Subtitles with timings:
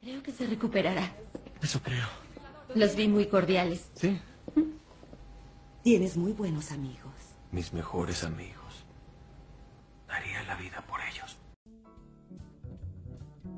[0.00, 1.12] Creo que se recuperará.
[1.62, 2.06] Eso creo.
[2.74, 3.90] Los vi muy cordiales.
[3.94, 4.18] Sí.
[5.82, 7.12] Tienes muy buenos amigos.
[7.52, 8.86] Mis mejores amigos.
[10.08, 11.38] Daría la vida por ellos.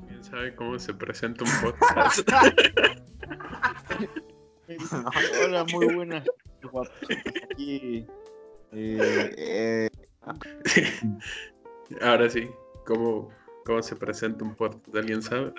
[0.07, 2.29] ¿Quién sabe cómo se presenta un podcast?
[5.45, 6.25] Hola, muy buenas.
[7.51, 8.05] Aquí.
[8.71, 9.89] eh, eh,
[12.01, 12.49] Ahora sí,
[12.85, 13.29] ¿cómo,
[13.65, 14.95] ¿cómo se presenta un podcast?
[14.95, 15.53] ¿Alguien sabe?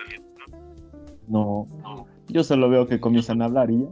[1.27, 1.67] No.
[2.27, 3.89] Yo solo veo que comienzan a hablar y ya.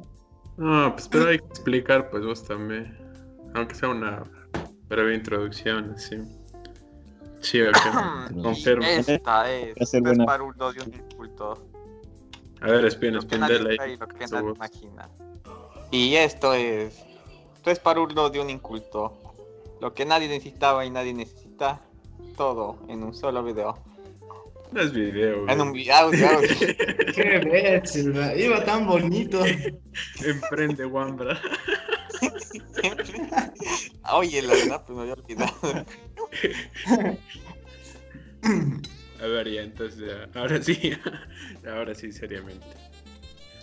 [0.58, 2.98] No, pues pero hay que explicar, pues vos también.
[3.56, 4.24] Aunque sea una
[4.88, 6.18] breve introducción, así.
[7.40, 7.76] Sí, ok.
[8.42, 8.84] Confirmo.
[8.86, 10.26] Esta es, ser no es buena.
[10.26, 11.68] para un odio un inculto.
[12.62, 13.92] A ver, dale sabe ahí.
[13.94, 14.58] y lo que su nadie voz.
[14.58, 15.10] imagina.
[15.92, 17.04] Y esto es.
[17.56, 19.14] Esto es para uno de un inculto.
[19.82, 21.82] Lo que nadie necesitaba y nadie necesita.
[22.38, 23.78] Todo en un solo video.
[24.74, 25.48] No es video.
[25.48, 25.84] En güey.
[25.84, 26.12] video.
[27.14, 28.40] Qué man.
[28.40, 29.44] iba tan bonito.
[30.26, 31.40] Emprende, Wambra.
[34.14, 35.86] Oye, la verdad, pues me había olvidado.
[39.22, 40.28] A ver, ya, entonces ya.
[40.40, 40.94] Ahora sí.
[41.68, 42.66] Ahora sí, seriamente.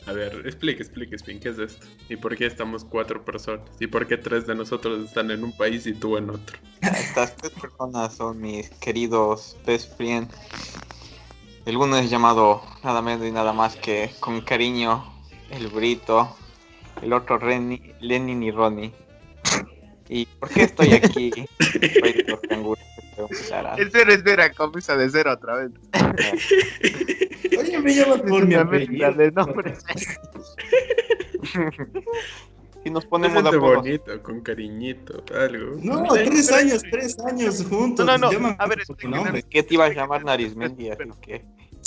[0.06, 1.86] A ver, explique, explique, Spin, ¿qué es esto?
[2.08, 3.68] ¿Y por qué estamos cuatro personas?
[3.80, 6.58] ¿Y por qué tres de nosotros están en un país y tú en otro?
[6.80, 10.34] Estas tres personas son mis queridos best friends.
[11.70, 15.04] El uno es llamado nada menos y nada más que con cariño
[15.50, 16.36] el Brito.
[17.00, 18.92] El otro Renny, Lenin y Ronnie.
[20.08, 21.30] ¿Y por qué estoy aquí?
[23.78, 25.70] Espera, espera, comienza de cero otra vez.
[27.56, 29.12] Oye, me llamas por mi apellido.
[29.12, 29.84] de nombres.
[32.82, 35.76] Si nos ponemos de bonito, con cariñito, algo.
[35.82, 38.06] No, tres años, tres años juntos.
[38.06, 39.42] No, no, no, a ver, nombre.
[39.42, 40.88] ¿Qué te iba a llamar Narizmendi?
[40.88, 41.44] Así que.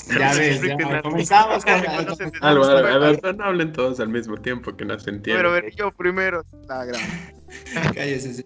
[0.08, 5.00] Ya ves, ya comenzamos con a ver, no hablen todos al mismo tiempo que no
[5.00, 5.40] se entiende.
[5.40, 6.46] Pero a ver, yo primero.
[6.68, 7.02] La gran.
[7.94, 8.46] Cállese,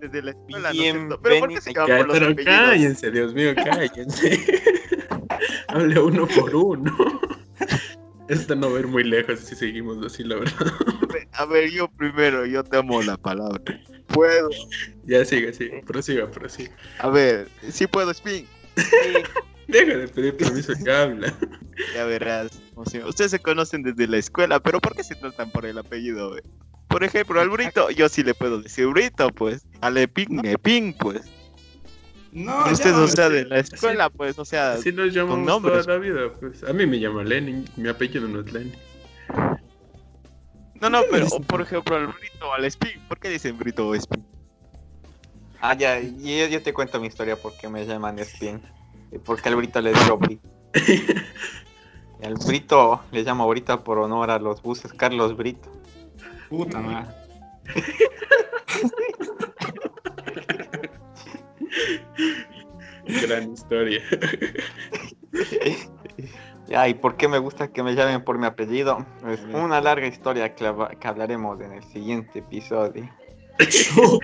[0.00, 0.70] desde la escuela.
[1.22, 4.62] Pero ¿por qué se por los pero cállense, Dios mío, cállense.
[5.68, 7.20] Hable uno por uno.
[8.28, 10.72] Esto no va a ir muy lejos si seguimos así, la verdad.
[11.32, 13.60] A ver, yo primero, yo te amo la palabra.
[14.06, 14.50] Puedo.
[15.04, 15.82] Ya sigue, sigue.
[15.86, 16.72] Prosiga, prosiga.
[16.98, 18.46] A ver, sí puedo, Spin.
[19.68, 21.32] Deja de pedir permiso que habla.
[21.94, 22.60] Ya verás.
[22.74, 25.78] o sea, ustedes se conocen desde la escuela, pero ¿por qué se tratan por el
[25.78, 26.28] apellido?
[26.28, 26.42] güey?
[26.86, 29.66] Por ejemplo, al Brito, yo sí le puedo decir Brito, pues.
[29.80, 31.22] Al Epin, Epin, pues.
[32.30, 33.04] No, ustedes, llámame.
[33.04, 34.72] o sea, de la escuela, pues, o sea.
[34.74, 35.86] Así nos llamamos nombres.
[35.86, 36.62] toda la vida, pues.
[36.64, 38.74] A mí me llama Lenin, mi apellido no es Lenin.
[40.80, 43.00] No, no, pero, o, por ejemplo, al Brito o al Spin.
[43.08, 44.24] ¿Por qué dicen Brito o Spin?
[45.60, 48.60] Ah, ya, y yo, yo te cuento mi historia porque me llaman Spin.
[49.12, 50.48] Y Porque al Brito le digo Brito.
[52.24, 55.68] Al Brito le llamo ahorita por honor a los buses Carlos Brito.
[56.48, 57.12] Puta madre.
[63.22, 64.00] Gran historia.
[66.68, 69.04] Ya, ¿y por qué me gusta que me llamen por mi apellido?
[69.28, 70.64] Es una larga historia que
[71.02, 73.10] hablaremos en el siguiente episodio.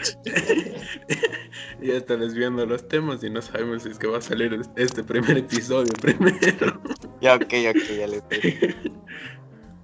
[1.80, 5.02] ya está desviando los temas y no sabemos si es que va a salir este
[5.04, 6.80] primer episodio primero.
[7.20, 7.52] Ya, ok, ok,
[7.98, 8.22] ya les.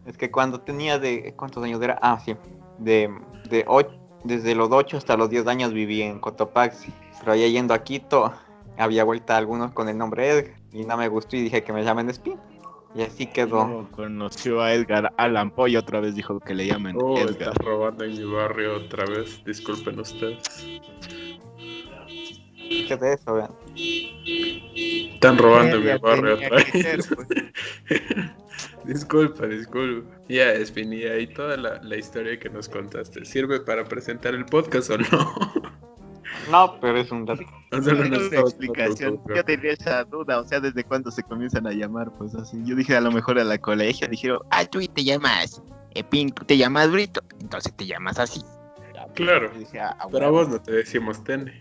[0.06, 1.34] Es que cuando tenía de...
[1.36, 1.98] ¿Cuántos años era?
[2.02, 2.36] Ah, sí.
[2.78, 3.10] De,
[3.48, 6.92] de ocho- desde los 8 hasta los 10 años viví en Cotopaxi.
[7.20, 8.32] Pero allá yendo a Quito,
[8.76, 10.54] había vuelta algunos con el nombre Edgar.
[10.72, 12.38] Y no me gustó y dije que me llamen Spin.
[12.94, 13.66] Y así quedó.
[13.66, 17.30] No, conoció a Edgar Allan Poe y otra vez dijo que le llaman Oh, Edgar.
[17.30, 19.42] están robando en mi barrio otra vez.
[19.44, 20.42] Disculpen ustedes.
[22.88, 23.50] ¿Qué de eso, vean?
[25.14, 27.08] Están robando en mi barrio otra ser, vez.
[27.14, 27.28] pues.
[28.84, 30.08] disculpa, disculpa.
[30.28, 34.90] Ya, Espinilla, y toda la, la historia que nos contaste, ¿sirve para presentar el podcast
[34.90, 35.04] o no?
[36.50, 37.42] No, pero es un dato.
[37.72, 39.20] O No, nos una explicación.
[39.34, 42.58] Yo tenía esa duda, o sea, desde cuándo se comienzan a llamar, pues así.
[42.64, 45.62] Yo dije a lo mejor a la colegio, dijeron, ah, tú te llamas
[45.94, 48.40] Epin, tú te llamas Brito, entonces te llamas así.
[49.14, 49.50] Claro.
[49.56, 50.44] Dije, "Ah, Pero a huevo".
[50.44, 51.52] vos no te decimos Tene.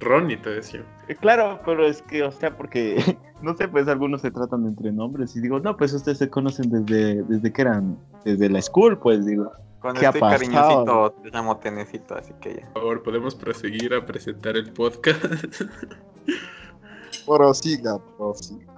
[0.00, 0.86] Ronnie te decimos.
[1.08, 2.96] Eh, Claro, pero es que, o sea, porque,
[3.42, 6.70] no sé, pues algunos se tratan entre nombres y digo, no, pues ustedes se conocen
[6.70, 9.52] desde, desde que eran, desde la school, pues digo.
[9.82, 10.38] Cuando ¿Qué ha estoy pasado?
[10.38, 12.66] cariñosito, te llamo Tenecito, así que ya.
[12.72, 15.24] Por favor, podemos proseguir a presentar el podcast.
[17.26, 18.72] Prosiga, prosiga.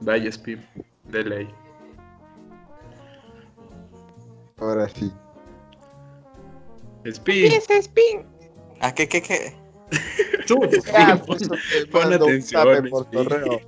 [0.00, 0.60] Vaya, Spim.
[1.04, 1.48] De ley.
[4.58, 5.12] Ahora sí.
[7.06, 7.52] Spim.
[8.80, 9.56] ¿Ah, qué, qué, qué?
[10.46, 10.68] Chuta.
[10.92, 11.48] Ya, pues,
[11.92, 13.24] Pon atención, por Spin.
[13.24, 13.60] correo.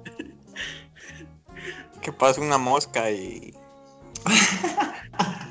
[2.02, 3.54] que pasa una mosca y...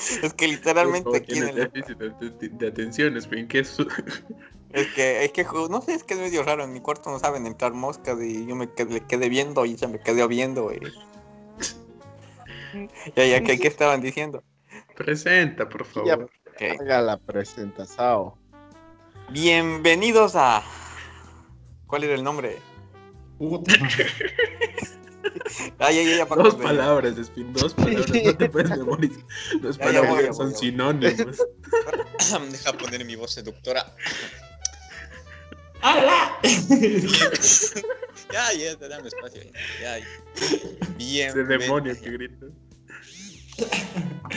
[0.22, 1.54] es que literalmente aquí en el...
[1.56, 3.76] déficit de, de atención, Spin, que es...
[4.72, 6.62] Es que, es que, no sé, es que es medio raro.
[6.62, 9.72] En mi cuarto no saben entrar moscas y yo me quedé, le quedé viendo y
[9.72, 10.72] ella me quedé viendo.
[10.72, 10.78] Y...
[13.16, 14.44] ya, ya, ¿qué, ¿qué estaban diciendo?
[14.94, 16.16] Presenta, por Ya.
[16.16, 16.30] favor.
[16.46, 16.80] Ok.
[16.80, 18.34] Haga la presentación.
[19.30, 20.62] Bienvenidos a...
[21.88, 22.56] ¿Cuál era el nombre?
[23.38, 23.72] Puta.
[25.80, 28.10] Ay, ay, ay, ya, Dos de- palabras, Spin, dos palabras.
[28.24, 29.24] No te puedes memorizar.
[29.62, 30.70] Dos Ya, ya voy, palabras ya son voy, ya voy.
[30.70, 31.36] sinónimos.
[32.52, 33.94] Deja poner mi voz seductora.
[35.82, 36.38] ¡Hala!
[38.32, 39.42] Ya, ya, te dame espacio.
[39.82, 40.06] Ya, ya.
[40.96, 42.46] Bien, Ese demonio que grita.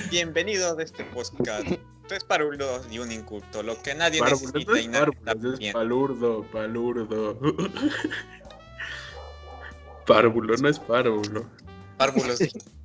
[0.09, 1.67] bienvenidos a este podcast.
[2.07, 3.61] Tres parulos y un inculto.
[3.61, 7.39] Lo que nadie necesita y es nadie palurdo, palurdo.
[10.05, 11.49] Párvulo, no es párvulo.
[11.97, 12.39] Párvulos.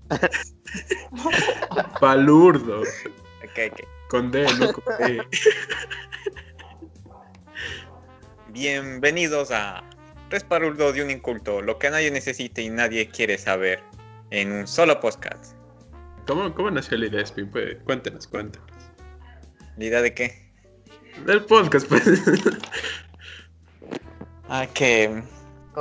[2.00, 2.80] Palurdo.
[2.80, 3.80] Ok, ok.
[4.08, 5.20] Con D, no con D.
[8.50, 9.82] Bienvenidos a
[10.30, 10.46] Tres
[10.94, 11.60] y un inculto.
[11.62, 13.82] Lo que nadie necesita y nadie quiere saber.
[14.30, 15.54] En un solo podcast.
[16.26, 17.50] ¿Cómo, cómo nació la idea, Spin?
[17.50, 18.68] Pues, cuéntanos, cuéntanos.
[19.78, 20.52] ¿La idea de qué?
[21.24, 22.22] Del podcast, pues.
[24.50, 25.22] Ah, que.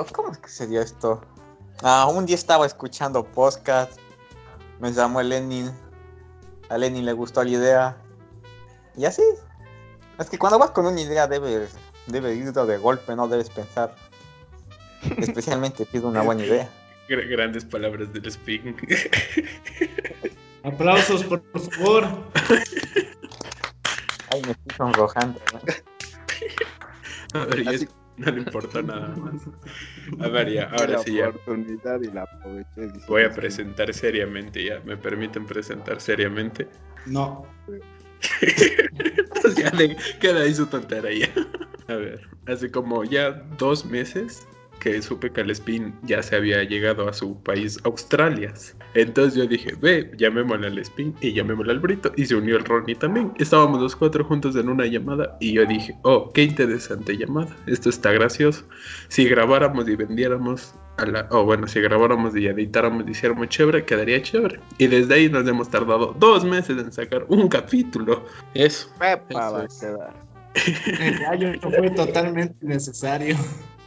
[0.06, 1.22] ¿Cómo es que se dio esto?
[1.84, 4.00] Ah, un día estaba escuchando podcast.
[4.80, 5.72] Me llamó el Lenin.
[6.70, 7.98] A Lenin le gustó la idea.
[8.96, 9.24] Y así.
[10.20, 11.72] Es que cuando vas con una idea debes,
[12.08, 13.96] debes ir de golpe, no debes pensar.
[15.18, 16.70] Especialmente si es una buena idea.
[17.08, 18.76] Gra- Grandes palabras del Spin.
[20.64, 21.42] Aplausos, por
[21.72, 22.08] favor.
[24.32, 25.40] Ay, me estoy sonrojando.
[25.54, 25.60] ¿no?
[27.42, 29.42] A ver, y Así- no le importó nada más.
[30.20, 31.30] A ver, ya, ahora la sí ya.
[31.30, 32.88] oportunidad y la aproveché.
[32.94, 34.80] dice Voy a presentar seriamente, ya.
[34.86, 36.68] ¿Me permiten presentar seriamente?
[37.06, 37.46] No.
[38.42, 41.30] Entonces ya le queda ahí su tontera ya.
[41.88, 44.48] A ver, hace como ya dos meses
[44.92, 48.54] que supe que el Spin ya se había llegado a su país, Australia.
[48.94, 52.12] Entonces yo dije, ve, llamémosle al Spin y llamémosle al Brito.
[52.16, 53.34] Y se unió el Ronnie también.
[53.38, 57.54] Estábamos los cuatro juntos en una llamada y yo dije, oh, qué interesante llamada.
[57.66, 58.64] Esto está gracioso.
[59.10, 61.28] Si grabáramos y vendiéramos a la...
[61.32, 64.60] O bueno, si grabáramos y editáramos y hiciéramos chévere, quedaría chévere.
[64.78, 68.26] Y desde ahí nos hemos tardado dos meses en sacar un capítulo.
[68.54, 68.90] Eso.
[68.98, 69.80] Pepa Eso va a es.
[69.80, 70.28] quedar.
[71.02, 73.36] El gallo fue totalmente innecesario.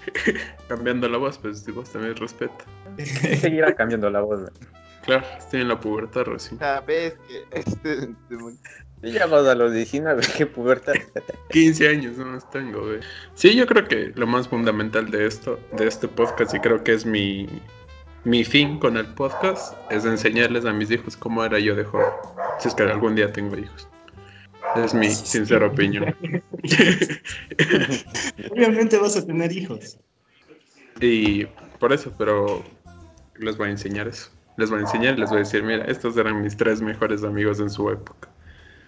[0.69, 2.65] Cambiando la voz, pues si vos también respeta.
[3.41, 4.51] Seguirá cambiando la voz.
[5.05, 6.59] Claro, estoy en la pubertad recién.
[6.59, 8.11] Sabes que este.
[9.03, 10.93] Ya vas a los 19, qué pubertad.
[11.51, 13.01] 15 años no más tengo, güey.
[13.35, 16.93] Sí, yo creo que lo más fundamental de esto, de este podcast, y creo que
[16.93, 17.49] es mi,
[18.25, 22.11] mi fin con el podcast, es enseñarles a mis hijos cómo era yo de joven.
[22.59, 23.90] Si es que algún día tengo hijos.
[24.77, 26.15] Es mi sincera opinión.
[28.51, 29.99] Obviamente vas a tener hijos.
[31.01, 31.47] y
[31.79, 32.63] por eso, pero
[33.39, 34.31] les voy a enseñar eso.
[34.57, 37.61] Les voy a enseñar, les voy a decir, mira, estos eran mis tres mejores amigos
[37.61, 38.29] en su época.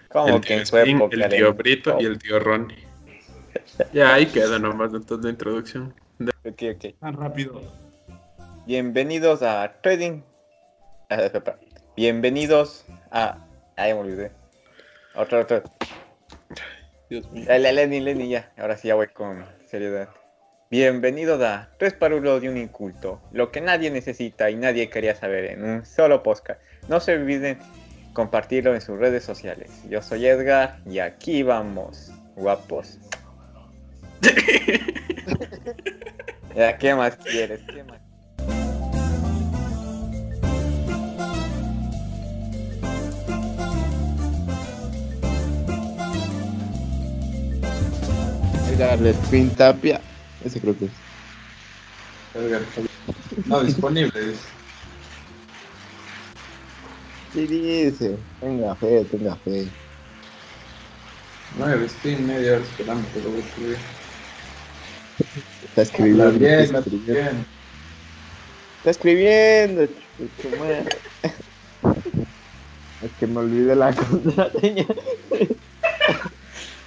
[0.09, 1.15] ¿Cómo el que tío en su Spin, época?
[1.15, 2.77] el tío Brito y el tío Ronnie.
[3.93, 5.93] Ya ahí queda nomás entonces la introducción.
[6.45, 6.99] Ok, ok.
[6.99, 7.61] Tan rápido.
[8.67, 10.21] Bienvenidos a Trading.
[11.09, 11.29] Ah.
[11.95, 13.37] Bienvenidos a.
[13.75, 14.31] Ahí me olvidé.
[15.15, 15.61] Otro, otro.
[17.07, 17.45] Dios mío.
[17.47, 18.51] Dale, Lenny, Lenny, ya.
[18.57, 20.09] Ahora sí ya voy con seriedad.
[20.71, 23.21] Bienvenidos a Tres Parulos y un Inculto.
[23.31, 26.59] Lo que nadie necesita y nadie quería saber en un solo podcast.
[26.87, 27.59] No se olviden
[28.13, 29.69] compartirlo en sus redes sociales.
[29.87, 32.97] Yo soy Edgar y aquí vamos, guapos.
[36.55, 37.61] ya, ¿qué más quieres?
[37.71, 38.02] ¿Qué más?
[48.83, 50.01] Edgar Spin Tapia.
[50.43, 50.91] Ese creo que es.
[53.45, 54.37] No, disponibles.
[57.33, 58.17] Sí, dice.
[58.39, 59.67] Tenga fe, tenga fe.
[61.57, 63.77] Nueve, spin, media hora esperando que lo voy a escribir.
[65.63, 66.31] Está escribiendo.
[66.31, 67.13] Bien, está escribiendo.
[67.13, 67.45] bien.
[68.77, 69.83] Está escribiendo.
[73.03, 74.85] Es que me olvidé la contraseña.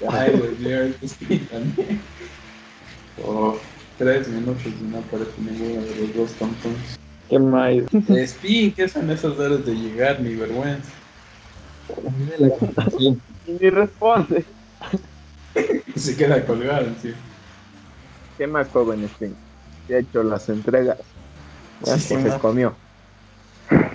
[0.09, 2.07] Ay, mío, este spin también.
[3.17, 3.61] Oh,
[3.97, 6.95] tres minutos y no aparece ninguno de los dos tontos.
[7.29, 7.87] Qué mal.
[8.09, 10.21] Spin, ¿qué son esas horas de llegar?
[10.21, 10.93] Ni vergüenza.
[12.99, 14.47] Y ni responde.
[15.97, 17.17] Se queda colgado encima.
[18.37, 19.39] ¿Qué más joven Spin?
[19.87, 20.99] ¿Qué ha hecho las entregas?
[21.81, 22.79] Ya Sí, sí, se comió.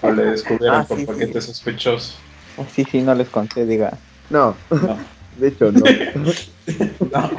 [0.03, 2.23] O le descubrieron Ah, por sí, paquete sospechoso.
[2.57, 4.01] Ah, Sí, sí, no les conté, diga.
[4.29, 4.97] No, No.
[5.37, 5.81] de hecho no.
[7.11, 7.31] No,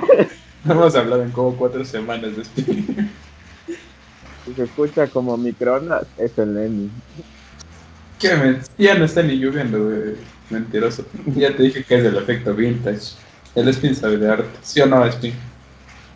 [0.64, 3.10] no hemos hablado en como cuatro semanas de Spin.
[4.44, 6.90] Si se escucha como microondas, es el Lenny.
[8.18, 8.60] ¿Qué men?
[8.78, 10.14] Ya no está ni lloviendo, güey.
[10.50, 11.04] Mentiroso.
[11.34, 13.14] Ya te dije que es del efecto vintage.
[13.54, 14.58] El Spin sabe de arte.
[14.62, 15.34] ¿Sí o no, Spin?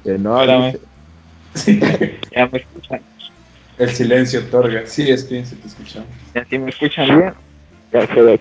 [0.04, 0.80] Que no, dice.
[1.54, 1.80] Sí.
[2.30, 3.00] Ya me escuchan.
[3.78, 4.86] El silencio otorga.
[4.86, 6.08] Sí, Spin, si te escuchamos.
[6.34, 7.32] Ya si me escuchan bien.
[7.92, 8.38] Ya quedó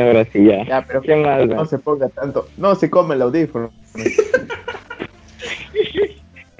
[0.00, 0.64] ahora sí, ya.
[0.64, 1.46] Ya, pero ¿Qué más?
[1.46, 2.48] no se ponga tanto.
[2.56, 3.70] No se come el audífono.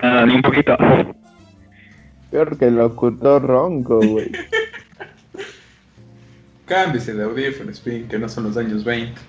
[0.00, 0.76] Ah, ni un poquito.
[2.30, 4.30] Peor que el locutor ronco, güey.
[6.66, 9.20] Cámbiese de audífono, Spin, que no son los años 20.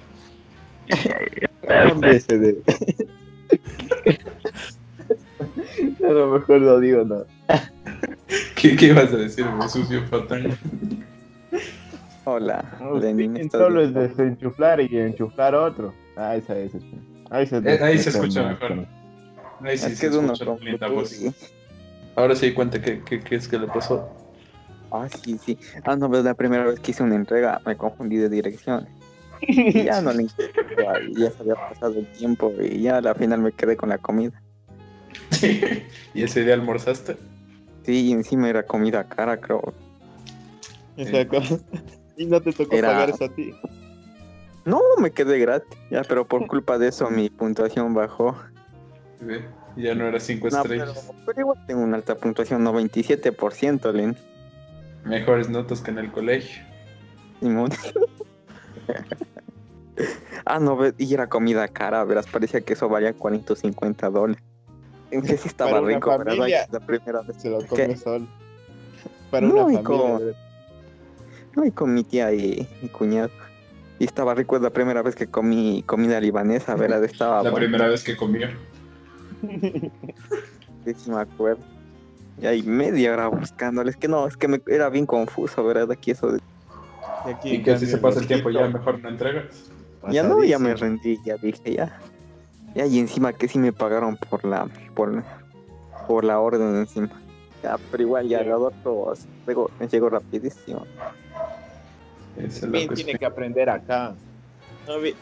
[1.67, 2.57] Cámbiese de.
[6.07, 7.25] A lo mejor no digo nada.
[8.55, 9.45] ¿Qué, qué ibas a decir?
[9.69, 10.57] Sucio patán.
[12.31, 13.35] Hola, No, Lenin.
[13.35, 15.93] sí, ¿estás solo es desenchuflar y enchuflar otro.
[16.15, 16.75] Ah, esa es.
[16.75, 16.85] esa.
[17.31, 18.85] Ahí se, Eh, ahí se escucha mejor.
[19.63, 21.11] Ahí sí Es se que es linda voz.
[21.19, 21.33] y-
[22.15, 24.07] Ahora sí di cuenta que, que, que es que le pasó.
[24.91, 25.57] Ah, sí, sí.
[25.85, 28.87] Ah, no, pero la primera vez que hice una entrega me confundí de dirección.
[29.41, 33.01] Y ya no le encontraba, y ya se había pasado el tiempo y ya a
[33.01, 34.39] la final me quedé con la comida.
[36.13, 37.15] ¿Y ese día almorzaste?
[37.85, 39.73] Sí, y encima era comida cara, creo.
[40.97, 41.41] Exacto.
[42.19, 43.53] Y no te tocó Era- pagar eso a ti.
[44.65, 45.79] No, me quedé gratis.
[45.89, 48.35] Ya, pero por culpa de eso mi puntuación bajó.
[49.21, 49.45] Ve,
[49.77, 51.11] Ya no era cinco No, pero, estrellas.
[51.25, 54.17] pero igual tengo una alta puntuación, 97%, Len.
[55.05, 56.61] Mejores notas que en el colegio.
[57.39, 57.71] Simón.
[60.45, 64.43] ah, no, y era comida cara, verás, parecía que eso valía 40 o 50 dólares.
[65.11, 66.35] En sí estaba Para una rico, ¿verdad?
[66.35, 66.67] familia.
[66.69, 67.37] La primera vez.
[67.41, 67.67] Se lo ¿Qué?
[67.67, 68.27] come solo.
[69.31, 70.35] Para No, una familia.
[71.65, 73.29] Y con mi tía y mi cuñado.
[73.99, 77.03] Y estaba rico, es la primera vez que comí comida libanesa, ¿verdad?
[77.03, 78.47] Estaba La bueno, primera vez que comió.
[79.41, 81.61] sí, sí me acuerdo.
[82.41, 83.89] Y ahí media hora buscándole.
[83.89, 85.91] Es que no, es que me, era bien confuso, ¿verdad?
[85.91, 86.39] Aquí eso de...
[87.25, 89.71] Y aquí, Y que si se pasa el tiempo ya mejor no entregas.
[90.09, 91.99] Ya no, ya me rendí, ya dije, ya.
[92.75, 95.23] Ya, y encima que sí me pagaron por la, por,
[96.07, 97.09] por la orden encima.
[97.63, 99.13] Ya, pero igual ya lo otro
[99.45, 100.85] llegó, llegó rapidísimo.
[102.37, 103.17] Spin tiene Spin.
[103.17, 104.15] que aprender acá.
[104.87, 105.13] No vi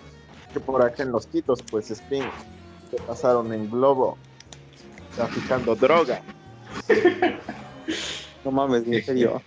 [0.53, 2.23] que por acá en los Quitos, pues Spin
[2.89, 4.17] se pasaron en globo
[5.15, 6.21] traficando droga.
[8.45, 9.41] No mames, en serio.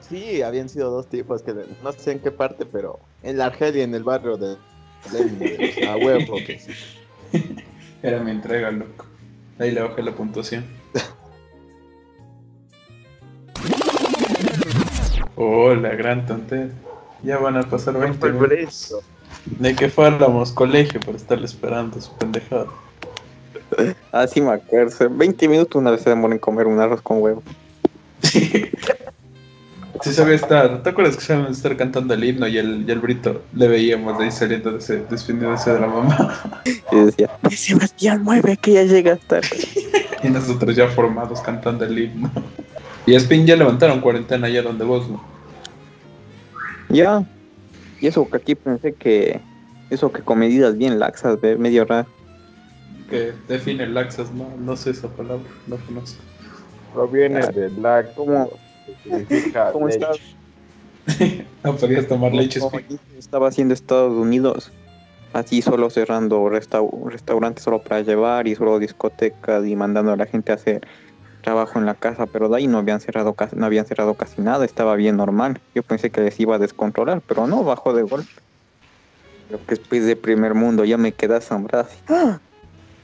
[0.00, 3.84] Sí, habían sido dos tipos que no sé en qué parte, pero en la Argelia,
[3.84, 4.58] en el barrio de
[5.10, 6.72] Lenin, a huevo que sí.
[8.02, 9.06] Era mi entrega, loco.
[9.58, 10.66] Ahí le bajé la puntuación.
[15.42, 16.68] Oh, la gran tontería.
[17.22, 18.94] Ya van a pasar 20 minutos.
[19.46, 22.66] De que fuéramos colegio por estarle esperando su pendejada.
[24.12, 25.08] Ah, sí me acuerdo.
[25.08, 27.42] 20 minutos una vez se demora en comer un arroz con huevo.
[30.02, 33.00] Sí sabía estar, ¿te acuerdas que sabíamos estar cantando el himno y el, y el
[33.00, 36.62] brito le veíamos de ahí saliendo de ese, despidiéndose de la mamá?
[36.90, 39.48] Y decía, Sebastián, mueve que ya llega tarde.
[40.22, 42.30] Y nosotros ya formados cantando el himno.
[43.04, 45.29] Y Spin ya levantaron cuarentena allá donde vos, ¿no?
[46.90, 47.24] Ya.
[48.00, 49.40] Y eso que aquí pensé que...
[49.90, 52.08] Eso que con medidas bien laxas, ve, medio raro.
[53.08, 56.22] Que define laxas, no, no sé esa palabra, no conozco.
[56.94, 58.50] Proviene de la ¿Cómo,
[59.72, 60.18] cómo estás?
[61.64, 62.60] No podías tomar leche,
[63.18, 64.72] estaba haciendo Estados Unidos,
[65.32, 70.26] así solo cerrando restau- restaurantes solo para llevar y solo discotecas y mandando a la
[70.26, 70.86] gente a hacer
[71.40, 74.40] trabajo en la casa, pero de ahí no habían cerrado casi, no habían cerrado casi
[74.42, 75.60] nada, estaba bien normal.
[75.74, 78.30] Yo pensé que les iba a descontrolar, pero no, bajó de golpe.
[79.50, 81.86] Lo que es país de primer mundo, ya me quedé asombrado.
[81.86, 82.38] así, ¡ah!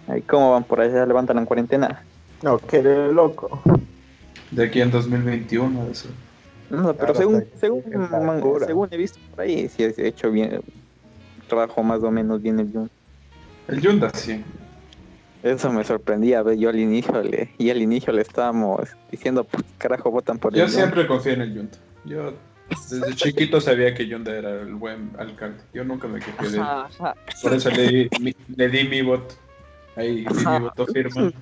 [0.09, 2.05] Ahí cómo van por allá, levantan la cuarentena.
[2.43, 3.61] No, que eres loco.
[4.50, 6.09] De aquí en 2021, eso.
[6.71, 10.61] No, pero Claro, según, según, en según he visto por ahí, sí he hecho bien,
[11.49, 12.90] trabajo más o menos bien el Jun.
[13.69, 14.45] El Yunda, sí.
[15.46, 19.62] Eso me sorprendía, ve, yo al inicio le, y al inicio le estábamos diciendo, ¿por
[19.62, 21.78] qué carajo votan por Yo el siempre confié en el Yunda.
[22.04, 22.34] Yo
[22.90, 25.58] desde chiquito sabía que Yunda era el buen alcalde.
[25.72, 26.64] Yo nunca me quejé de él.
[27.42, 29.36] Por eso le di mi, le di mi voto.
[29.94, 31.32] Ahí di mi voto firma.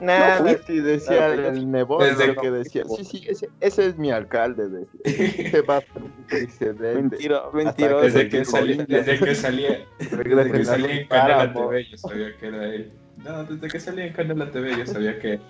[0.00, 0.56] Nada, fui.
[0.66, 2.84] sí decía No, el Nebot, Desde- lo que decía.
[2.96, 4.68] Sí, sí, ese, ese es mi alcalde.
[4.68, 5.62] Decía.
[5.68, 6.94] Va a ser un presidente.
[6.94, 8.04] Mentiro, mentiroso.
[8.04, 8.84] Desde que, Linda.
[8.88, 11.68] desde que salía, desde que salía en páramos.
[11.70, 12.92] TV yo sabía que era él.
[13.24, 15.40] No, desde que salía en Canela TV yo sabía que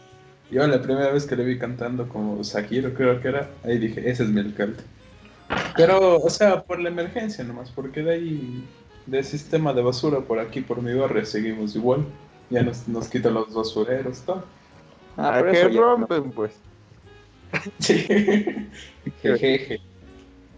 [0.51, 4.09] Yo la primera vez que le vi cantando como Sakiro, creo que era, ahí dije,
[4.09, 4.83] ese es mi alcalde.
[5.77, 8.65] Pero, o sea, por la emergencia nomás, porque de ahí,
[9.07, 12.05] del sistema de basura por aquí, por mi barrio, seguimos igual.
[12.51, 14.45] Ya nos, nos quitan los basureros, todo.
[15.17, 16.53] Ah, ¿A pero qué rompen, pues?
[17.79, 18.07] Sí.
[19.23, 19.81] Jejeje.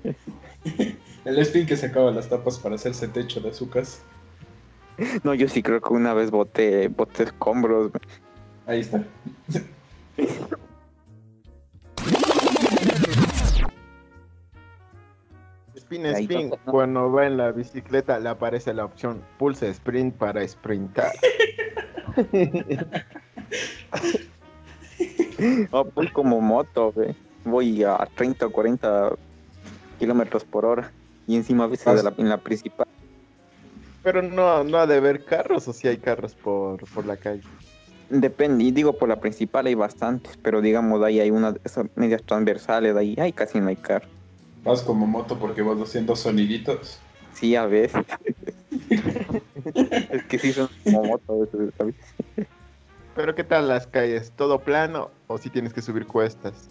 [1.25, 3.99] El spin que sacaba las tapas para hacerse techo de su casa.
[5.25, 7.91] No, yo sí creo que una vez boté, boté escombros.
[8.67, 9.03] Ahí está.
[15.75, 16.51] Spin, spin.
[16.65, 21.13] Cuando va en la bicicleta le aparece la opción pulsa sprint para sprintar.
[25.71, 27.15] No, voy como moto, ve.
[27.45, 29.13] Voy a 30 o 40
[29.99, 30.93] kilómetros por hora.
[31.27, 32.87] Y encima a veces de la- en la principal.
[34.03, 37.43] Pero no, no ha de haber carros o si hay carros por, por la calle.
[38.11, 41.61] Depende, y digo por la principal hay bastantes, pero digamos de ahí hay unas de
[41.65, 44.09] esas medias transversales, de ahí hay casi no hay carro.
[44.65, 47.01] Vas como moto porque vas haciendo soniditos.
[47.33, 48.05] Sí, a veces.
[48.91, 51.95] es que sí son como moto a veces, ¿sabes?
[53.15, 54.33] Pero ¿qué tal las calles?
[54.37, 56.69] ¿Todo plano o si tienes que subir cuestas?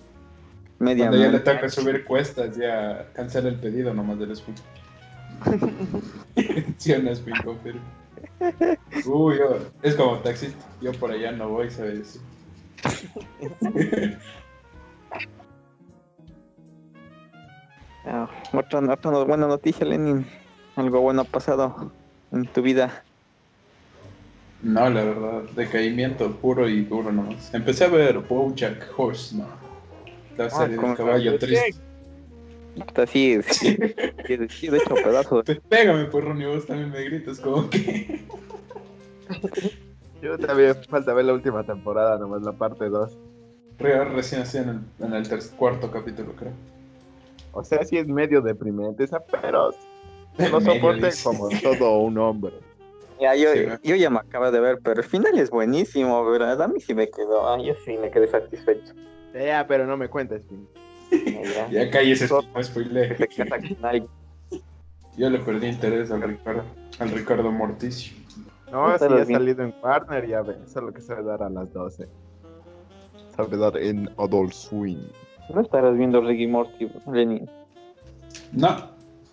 [0.80, 4.56] Media Cuando ya le toca subir cuestas, ya cancela el pedido nomás del spin.
[5.46, 7.82] Un spin confirmo.
[9.06, 10.64] Uy, yo, es como taxista.
[10.82, 12.20] Yo por allá no voy, ¿sabes?
[18.06, 20.26] Ah, otra, otra buena noticia, Lenin.
[20.76, 21.92] Algo bueno ha pasado
[22.32, 23.04] en tu vida.
[24.64, 27.54] No, la verdad, decaimiento puro y duro nomás.
[27.54, 29.48] Empecé a ver Bojack Horseman,
[30.38, 31.91] la serie con del caballo triste.
[32.76, 33.78] Está así, sí,
[34.28, 35.44] sí, sí, de hecho pedazos.
[35.46, 38.22] Pues pégame, pues, Ronnie, vos también me gritas como que...
[40.22, 43.18] Yo también falta ver la última temporada, nomás la parte 2.
[43.80, 46.54] Re- Recién así en el, en el tercer, cuarto capítulo, creo.
[47.54, 49.72] O sea, sí es medio deprimente esa, pero
[50.38, 52.54] Medio, soporte como todo un hombre.
[53.20, 53.80] Ya, yo, Sí, ¿no?
[53.84, 56.62] yo ya me acabo de ver, pero el final es buenísimo, ¿verdad?
[56.62, 58.94] A mí sí me quedó, ah, yo sí me quedé satisfecho.
[59.34, 60.44] Ya, pero no me cuentes.
[61.12, 63.16] Ya, Ya cállese, no spoile.
[63.16, 64.10] que se casa con alguien.
[65.18, 66.64] Yo le perdí interés al Ricardo,
[67.00, 68.14] al Ricardo Morticio.
[68.72, 71.50] No, sí, ha salido en Warner, ya ves, eso es lo que sabe dar a
[71.50, 72.08] las 12.
[73.36, 75.04] Sabe dar en Adult Swing.
[75.54, 77.50] No estarás viendo Ricky Morty, Lenin.
[78.54, 78.92] No,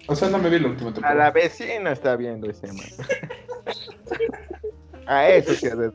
[0.09, 1.15] o sea, no me vi la última A temporada.
[1.25, 2.87] la vecina está viendo ese man.
[5.07, 5.93] a eso sí haces.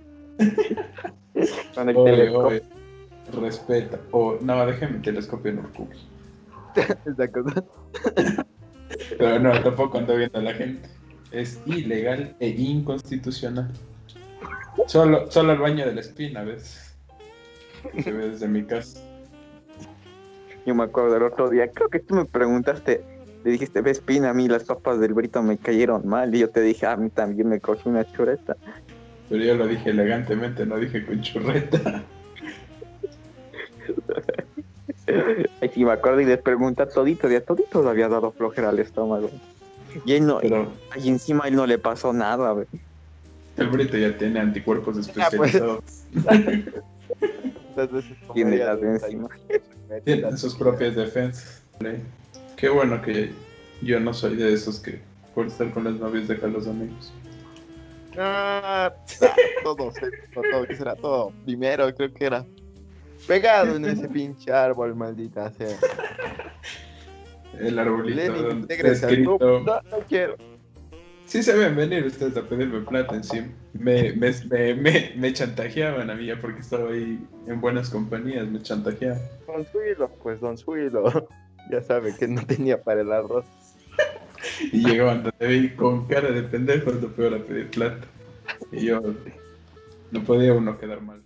[1.75, 2.47] Con el Oye, telescopio.
[2.47, 2.63] oye,
[3.41, 3.99] respeta.
[4.11, 5.89] O, no, déjeme el telescopio en Orkut.
[7.05, 7.63] Esa cosa.
[9.17, 10.89] Pero no, tampoco ando viendo a la gente.
[11.31, 13.71] Es ilegal e inconstitucional.
[14.87, 16.95] Solo, solo el baño de la espina, ¿ves?
[18.03, 18.99] Se ve desde mi casa.
[20.65, 23.03] Yo me acuerdo del otro día, creo que tú me preguntaste,
[23.43, 26.33] le dijiste, ves, Pina, a mí las papas del brito me cayeron mal.
[26.33, 28.55] Y yo te dije, "Ah, a mí también me cogí una chureta.
[29.29, 32.03] Pero yo lo dije elegantemente, no dije con churreta.
[35.73, 38.69] Sí me acuerdo y les pregunté a todito, y a todito le había dado flojera
[38.69, 39.29] al estómago.
[40.05, 42.67] Y él no, Pero y encima a él no le pasó nada, güey.
[43.57, 45.53] el brito ya tiene anticuerpos Ah, pues.
[45.55, 45.83] especializados.
[47.75, 49.29] Entonces, como Tiene las de encima.
[50.05, 51.63] Tienen sus propias defensas.
[52.57, 53.31] Qué bueno que
[53.81, 54.99] yo no soy de esos que
[55.35, 57.11] por estar con las novias dejan los amigos.
[58.17, 58.93] Ah,
[59.63, 59.91] todo, todo,
[60.51, 60.95] todo, ¿qué será?
[60.95, 61.31] Todo.
[61.45, 62.45] Primero, creo que era.
[63.27, 65.77] Pegado en ese pinche árbol, maldita sea.
[67.59, 69.37] El arbolito Lenin, donde está escrito.
[69.39, 70.35] No, no quiero.
[71.25, 73.47] Sí se ven venir ustedes a pedirme plata encima.
[73.73, 78.47] Me, me, me, me, me chantajeaban a mí ya porque estaba ahí en buenas compañías,
[78.47, 79.21] me chantajeaban.
[79.47, 81.27] Don Suilo, pues Don Suilo.
[81.71, 83.45] Ya sabe que no tenía para el arroz.
[84.73, 88.05] Y llegaban donde vi con cara de pendejo, lo peor a pedir plata.
[88.69, 89.01] Y yo
[90.11, 91.22] no podía uno quedar mal.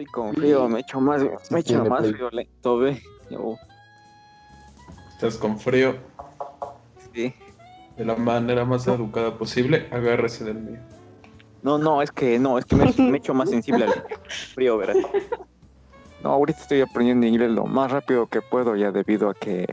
[0.00, 3.02] Estoy con frío, me echo más, me echo más violento, ve.
[3.28, 3.56] Yo,
[5.12, 5.94] Estás con frío,
[7.12, 7.34] sí.
[7.98, 10.80] de la manera más educada posible, agárrese del mío.
[11.62, 13.92] No, no, es que no, es que me, me echo más sensible al
[14.54, 14.94] frío, ¿verdad?
[16.22, 19.66] No, ahorita estoy aprendiendo inglés lo más rápido que puedo ya debido a que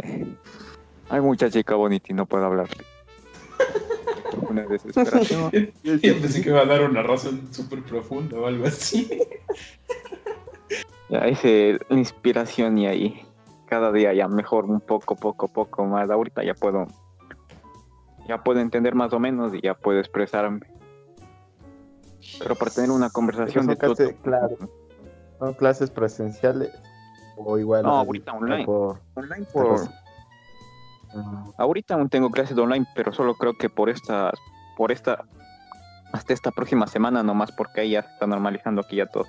[1.08, 2.84] hay mucha chica bonita y no puedo hablarle.
[4.50, 5.52] Una desesperación.
[5.84, 9.10] Yo pensé que iba a dar una razón súper profunda o algo así.
[11.10, 13.22] Ya hice la inspiración y ahí
[13.68, 16.10] cada día ya mejor un poco, poco, poco más.
[16.10, 16.86] Ahorita ya puedo,
[18.28, 20.62] ya puedo entender más o menos y ya puedo expresarme.
[22.40, 23.96] Pero para tener una conversación de todo.
[23.96, 24.58] clases, claro.
[25.40, 26.72] ¿Son clases presenciales
[27.38, 27.84] o igual?
[27.84, 28.66] No, ahorita online.
[28.66, 29.80] por- Online por...
[31.14, 34.32] Ah, Ahorita aún tengo clases online, pero solo creo que por esta,
[34.76, 35.24] por esta,
[36.12, 39.26] hasta esta próxima semana nomás, porque ahí ya se está normalizando aquí ya todo.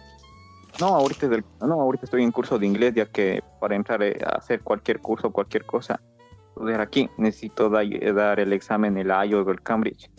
[0.78, 4.02] No, ahorita, es del- no, ahorita estoy en curso de inglés, ya que para entrar
[4.02, 6.00] eh, a hacer cualquier curso, cualquier cosa,
[6.48, 10.10] estudiar aquí, necesito da- eh, dar el examen, el IELTS o el Cambridge.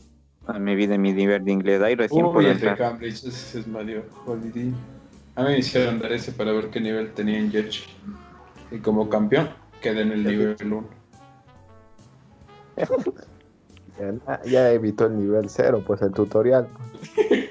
[0.48, 2.78] Ah, Me vi de mi nivel de inglés, ahí recién Uy, puedo entrar.
[2.78, 4.76] Cambridge, ese es medio jodidín.
[5.36, 7.88] A mí me hicieron dar ese para ver qué nivel tenía en Jetch.
[8.72, 9.50] Y como campeón,
[9.82, 10.88] quedé en el nivel 1.
[13.98, 16.68] ya, ya evitó el nivel cero, pues el tutorial.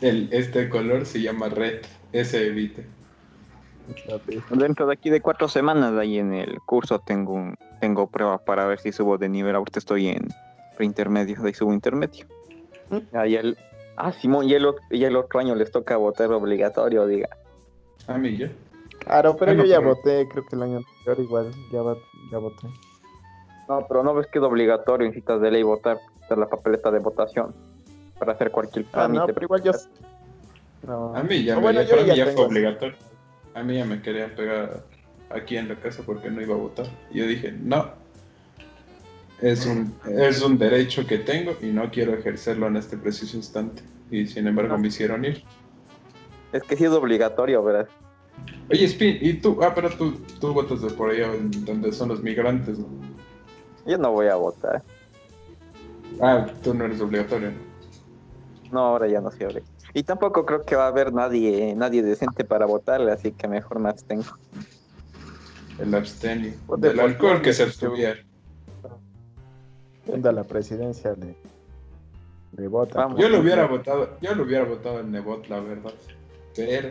[0.00, 1.80] El, este color se llama red,
[2.12, 2.86] ese evite.
[4.50, 8.66] Dentro de aquí de cuatro semanas ahí en el curso tengo un, tengo prueba para
[8.66, 9.54] ver si subo de nivel.
[9.56, 10.28] Ahorita estoy en
[10.76, 12.26] preintermedio, de ahí subo intermedio.
[13.12, 13.56] Ahí el,
[13.96, 17.28] ah, Simón, y el, y el otro año les toca votar obligatorio, diga.
[18.06, 18.48] A mí yo.
[19.00, 21.96] Claro, pero Bueno, yo ya pero- voté, creo que el año anterior igual, ya, va-
[22.30, 22.66] ya voté.
[23.68, 26.98] No, pero no ves que es obligatorio, necesitas de ley votar, hacer la papeleta de
[26.98, 27.54] votación
[28.18, 29.18] para hacer cualquier Ah, trámite.
[29.20, 29.72] no, pero igual yo...
[30.86, 31.14] No.
[31.14, 32.96] A mí ya, Ah, me, bueno, ya, yo para mí ya fue obligatorio.
[33.54, 34.84] A mí ya me querían pegar
[35.30, 36.86] aquí en la casa porque no iba a votar.
[37.10, 37.90] Y yo dije, no.
[39.40, 43.82] Es un, es un derecho que tengo y no quiero ejercerlo en este preciso instante.
[44.10, 45.44] Y sin embargo me hicieron ir.
[46.52, 47.88] Es que sí es obligatorio, ¿verdad?
[48.70, 49.58] Oye, Spin, ¿y tú?
[49.62, 51.28] Ah, pero tú, tú votas de por allá
[51.64, 52.86] donde son los migrantes, ¿no?
[53.86, 54.82] Yo no voy a votar.
[56.20, 58.72] Ah, tú no eres obligatorio, ¿no?
[58.72, 59.77] No, ahora ya no soy obligatorio.
[59.94, 63.78] Y tampoco creo que va a haber nadie, nadie decente para votarle, así que mejor
[63.78, 64.24] me abstengo.
[65.78, 66.52] El abstenio.
[66.76, 68.20] Del de alcohol que se abstuviera.
[70.12, 71.34] Anda la presidencia de,
[72.52, 72.98] de vota.
[73.00, 73.20] Vamos.
[73.20, 75.92] Yo lo hubiera votado, yo lo hubiera votado en Nebot, la verdad.
[76.56, 76.90] Pero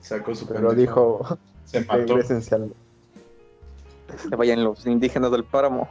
[0.00, 1.18] sacó su Pero pendejo.
[1.20, 2.16] dijo, se mató.
[2.16, 2.72] regresen al-
[4.28, 5.88] Que vayan los indígenas del páramo.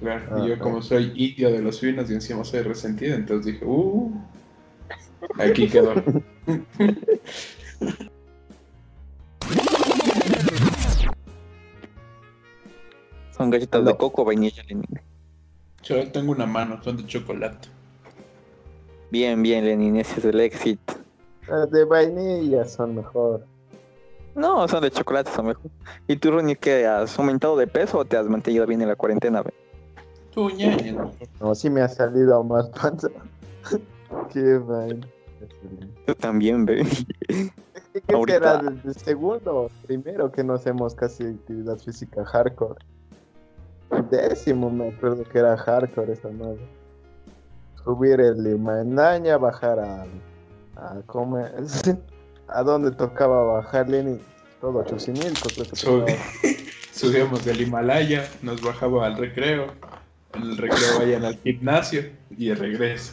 [0.00, 0.62] Claro, Ah, y yo claro.
[0.62, 4.12] como soy indio de los finos y encima soy resentido, entonces dije, uh,
[5.38, 5.94] aquí quedó.
[13.36, 13.90] Son galletas No.
[13.90, 14.84] de coco, vainilla, Lenin.
[15.82, 17.68] Yo tengo una mano, son de chocolate.
[19.10, 20.94] Bien, bien, Lenin, ese es el éxito.
[21.46, 23.46] Las de vainilla son mejor.
[24.34, 25.70] No, son de chocolate, son mejor.
[26.06, 26.86] ¿Y tú, Ronnie, qué?
[26.86, 29.42] ¿Has aumentado de peso o te has mantenido bien en la cuarentena?
[29.42, 29.52] ve?
[30.32, 31.12] Tú, ñaña, ¿no?
[31.40, 33.08] No, sí me ha salido más panza.
[34.32, 35.06] Qué vaina.
[36.06, 36.84] Tú también, ve.
[37.28, 42.80] ¿Qué que Ahorita- era desde segundo, primero que no hacemos casi actividad física hardcore.
[44.10, 46.60] Décimo me acuerdo que era hardcore esa madre.
[47.84, 50.06] Subir el Limandaña, bajar a,
[50.76, 51.54] a comer.
[52.48, 54.18] ¿A dónde tocaba bajar Lenny?
[54.60, 54.98] Todo que
[55.76, 56.04] Sub-.
[56.92, 59.66] Subíamos del Himalaya, nos bajaba al recreo,
[60.34, 62.02] en el recreo vayan al gimnasio
[62.36, 63.12] y de regreso.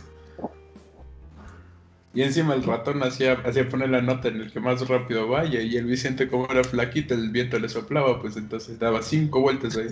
[2.16, 5.62] Y encima el ratón hacía, hacía poner la nota en el que más rápido vaya
[5.62, 9.76] y el Vicente como era flaquito el viento le soplaba, pues entonces daba cinco vueltas
[9.76, 9.88] ahí.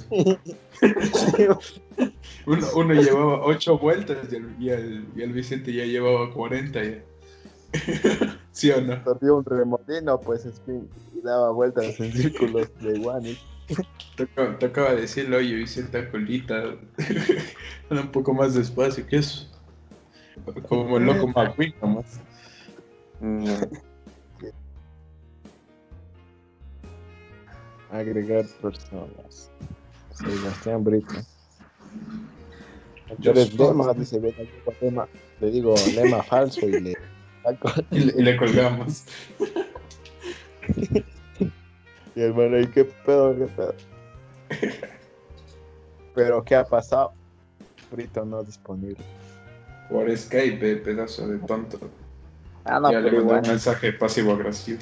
[2.46, 6.84] Uno, uno llevaba ocho vueltas y el, y el- y el Vicente ya llevaba 40
[6.84, 7.04] ya.
[8.52, 8.94] ¿Sí o no?
[8.94, 13.38] Había un remolino, pues y daba vueltas en círculos de guanis.
[14.16, 16.64] Tocaba, tocaba decirle, oye Vicente colita,
[17.90, 19.53] anda un poco más despacio que eso.
[20.68, 22.20] Como el loco McQueen nomás.
[27.92, 29.52] Agregar personas.
[30.12, 31.14] Sebastián Brito.
[33.20, 34.20] Yo soy- lema, dice
[34.82, 35.08] lema.
[35.40, 36.98] Le digo lema falso y le.
[37.92, 39.06] Y le, y le colgamos.
[42.16, 43.36] Y hermano, ¿y qué pedo?
[43.36, 43.74] ¿Qué pedo?
[46.14, 47.12] Pero, ¿qué ha pasado?
[47.92, 49.04] Brito no disponible.
[49.90, 51.80] Por Skype, eh, pedazo de tonto.
[52.66, 54.80] Ah, no, ya le mandé un mensaje pasivo-agresivo.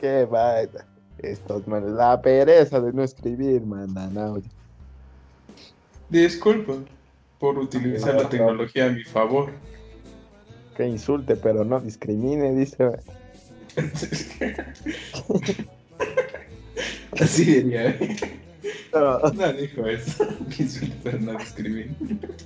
[0.00, 0.86] Qué vaina.
[1.18, 4.48] Estos man, la pereza de no escribir, mandan audio.
[6.08, 6.74] Disculpa
[7.38, 9.50] por utilizar la tecnología a mi favor.
[10.76, 12.90] Que insulte, pero no discrimine, dice.
[17.20, 17.98] Así diría.
[18.92, 20.26] No, No dijo eso.
[20.58, 21.94] Insulta, pero no discrimina.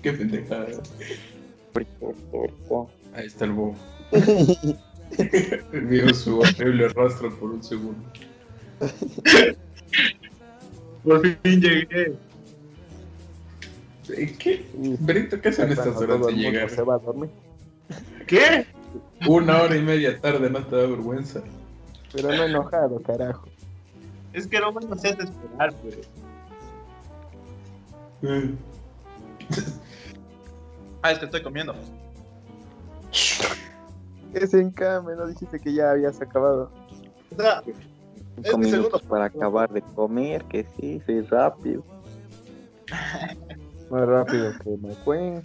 [0.02, 0.66] Qué pendejada.
[3.14, 3.76] Ahí está el bobo.
[5.72, 8.04] Vio su horrible rostro por un segundo.
[11.02, 12.14] Por fin llegué.
[14.38, 14.64] ¿Qué?
[15.00, 16.70] Brito, ¿qué hacen estas horas de llegar?
[16.70, 17.30] se va a dormir.
[18.26, 18.66] ¿Qué?
[19.26, 21.42] Una hora y media tarde, no te da vergüenza.
[22.12, 23.48] Pero no enojado, carajo.
[24.34, 25.98] Es que no me haces esperar, pues.
[28.20, 28.56] Mm.
[31.02, 31.74] Ah, es que estoy comiendo.
[34.32, 36.70] Es en cambio, no dijiste que ya habías acabado.
[37.30, 37.62] O sea,
[38.42, 39.08] Cinco mi minutos segundo.
[39.08, 41.84] para acabar de comer, que sí, soy rápido.
[43.90, 45.42] Más rápido que McQueen.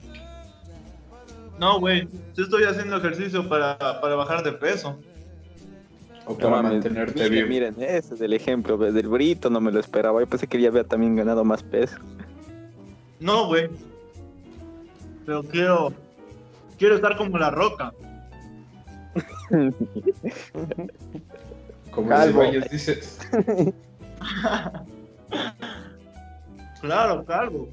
[1.60, 2.08] no, güey.
[2.36, 4.98] Yo estoy haciendo ejercicio para, para bajar de peso.
[6.30, 7.48] O para mantenerte miren, vivo.
[7.48, 10.20] miren, ese es el ejemplo del brito, no me lo esperaba.
[10.20, 11.98] Yo pensé que ya había también ganado más peso.
[13.20, 13.68] No, güey.
[15.26, 15.92] Pero quiero.
[16.78, 17.92] Quiero estar como la roca.
[21.92, 22.44] Como Calvo.
[22.72, 23.20] Dices.
[26.82, 27.68] Claro, calvo.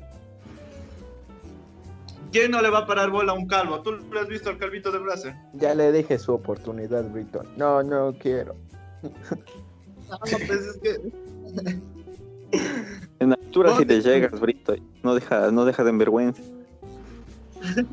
[2.37, 3.81] ¿Quién no le va a parar bola a un calvo?
[3.81, 5.33] ¿Tú le has visto al calvito de Brasil?
[5.55, 7.43] Ya le dije su oportunidad, Brito.
[7.57, 8.55] No, no quiero.
[9.03, 11.01] No, pues es que.
[13.21, 16.43] En altura No, si te llegas, brito, no dejas no dejas en vergüenza.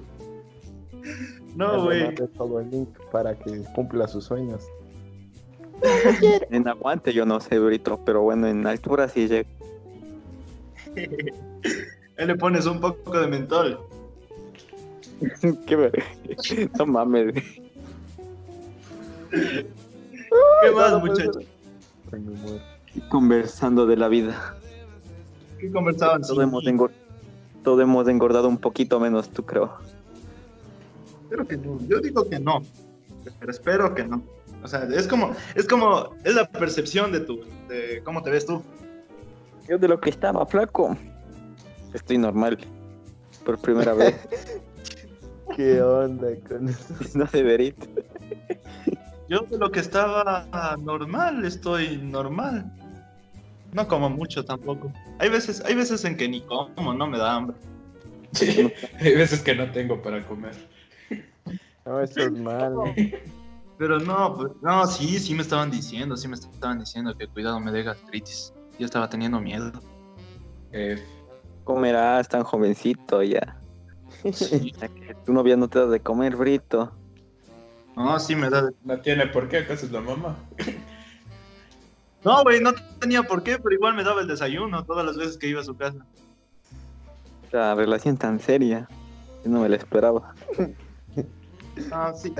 [1.55, 2.13] Ya No, güey.
[2.15, 4.65] todo el link para que cumpla sus sueños.
[6.49, 9.49] En aguante yo no sé, brito, pero bueno, en altura sí llego.
[12.17, 13.79] Ahí le pones un poco de mentol.
[15.65, 17.33] Qué No mames.
[19.31, 21.43] ¿Qué más, muchachos?
[23.09, 24.55] Conversando de la vida.
[25.59, 26.21] ¿Qué conversaban?
[26.39, 26.63] Hemos,
[27.63, 29.73] todo hemos engordado un poquito menos, tú creo.
[31.23, 31.79] Espero que no.
[31.87, 32.61] Yo digo que no.
[33.39, 34.21] Pero espero que no.
[34.63, 38.45] O sea, es como, es como, es la percepción de tu, de cómo te ves
[38.45, 38.61] tú.
[39.67, 40.95] Yo de lo que estaba flaco,
[41.93, 42.59] estoy normal.
[43.45, 44.15] Por primera vez.
[45.55, 46.93] ¿Qué onda con eso?
[47.15, 47.87] no de verito.
[49.29, 50.47] Yo de lo que estaba
[50.79, 52.71] normal, estoy normal.
[53.73, 54.91] No como mucho tampoco.
[55.19, 57.57] Hay veces, hay veces en que ni como, no me da hambre.
[58.33, 60.53] Sí, hay veces que no tengo para comer.
[61.85, 62.83] No, eso es malo.
[63.77, 67.59] Pero no, pues, no, sí, sí me estaban diciendo, sí me estaban diciendo que cuidado
[67.59, 68.53] me dé gastritis.
[68.77, 69.71] Yo estaba teniendo miedo.
[70.71, 71.03] Eh,
[71.63, 73.62] Comerás tan jovencito ya.
[74.33, 74.71] Sí.
[74.71, 76.91] Que tu novia no te da de comer, brito.
[77.95, 78.71] No, sí me da.
[78.83, 80.35] no tiene por qué, acaso es la mamá.
[82.23, 85.37] No, güey, no tenía por qué, pero igual me daba el desayuno todas las veces
[85.37, 86.05] que iba a su casa.
[87.51, 88.87] La relación tan seria.
[89.43, 90.33] Yo no me la esperaba.
[91.91, 92.33] Ah, sí,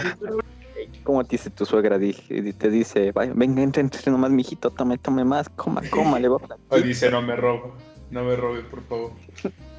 [1.04, 2.00] ¿Cómo te dice tu suegra?
[2.00, 6.38] Te dice, "Vaya, venga, entre, entre nomás, mijito, tome, tome más, coma, coma, le va
[6.38, 7.76] a O dice, no me robo.
[8.10, 9.12] No me robe, por favor.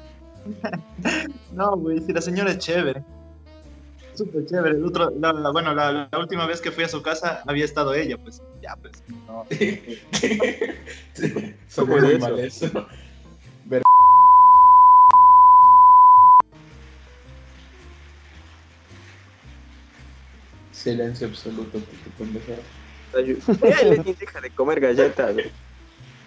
[1.53, 3.03] No, güey, si la señora es chévere.
[4.13, 4.75] Súper chévere.
[4.77, 7.65] El otro, la, la- bueno, la, la última vez que fui a su casa había
[7.65, 9.03] estado ella, pues ya, pues.
[9.27, 9.45] No.
[11.69, 12.69] Son ¿Cómo muy mal eso.
[13.65, 13.81] Ver-
[20.71, 21.79] Silencio absoluto,
[23.83, 25.33] Lenin, deja de comer galletas.
[25.33, 25.51] güey.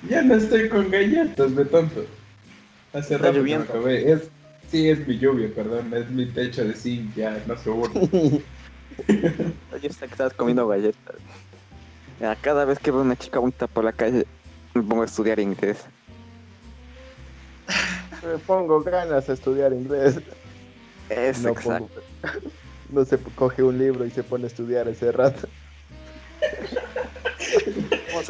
[0.08, 2.06] Ya no estoy con galletas, de tonto.
[2.92, 3.64] Hace Está rato lloviendo.
[3.64, 4.12] acabé.
[4.12, 4.30] Es,
[4.70, 5.92] sí, es mi lluvia, perdón.
[5.94, 8.42] Es mi techo de zinc, ya, no se burlen.
[9.82, 11.16] Yo sé que estás comiendo galletas.
[12.20, 14.26] Ya, cada vez que veo una chica bonita por la calle,
[14.74, 15.84] me pongo a estudiar inglés.
[18.24, 20.18] Me pongo ganas a estudiar inglés.
[21.08, 21.88] Es No, exacto.
[21.88, 22.42] pongo-
[22.90, 25.46] no se coge un libro y se pone a estudiar ese rato.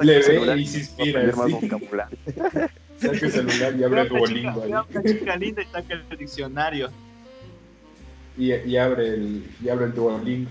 [0.02, 1.22] Le ve y se inspira.
[1.34, 2.18] más vocabulario.
[2.98, 4.70] Saca el celular y abre Duolingo ahí.
[4.70, 6.88] Vea una chica linda y saca el diccionario.
[8.36, 10.50] Y, y abre el, y abre el Duolingo.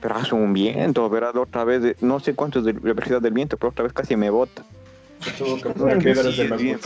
[0.00, 2.80] Pero hace un viento, verás, la otra vez, de- no sé cuánto es de la
[2.80, 4.62] velocidad del viento, pero otra vez casi me bota.
[5.38, 6.78] Tuvo que poner piedras en.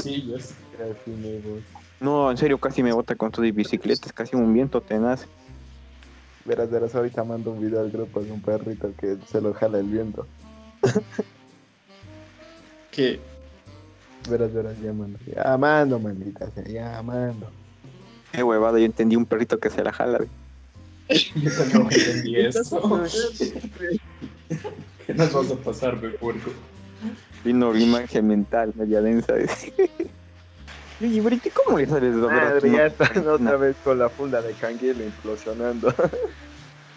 [2.01, 5.27] No, en serio, casi me bota con todo y bicicletas, casi un viento tenaz.
[6.45, 9.81] Verás, verás, ahorita mando un video al grupo de un perrito que se lo jala
[9.81, 10.27] el viento.
[12.93, 13.19] ¿Qué?
[14.29, 15.19] Verás, verás, ya mando.
[15.27, 17.51] Ya mando, maldita sea, ya mando.
[18.33, 20.19] Qué huevada, yo entendí un perrito que se la jala.
[20.19, 20.31] güey.
[21.37, 23.01] Yo también entendí eso.
[25.07, 26.51] ¿Qué nos vas a pasar, me puerco?
[27.45, 29.35] Vino una imagen mental media densa.
[31.01, 34.53] Oye, Brito, ¿cómo le sales tu Madre, ya están otra vez con la funda de
[34.55, 35.95] canguila implosionando.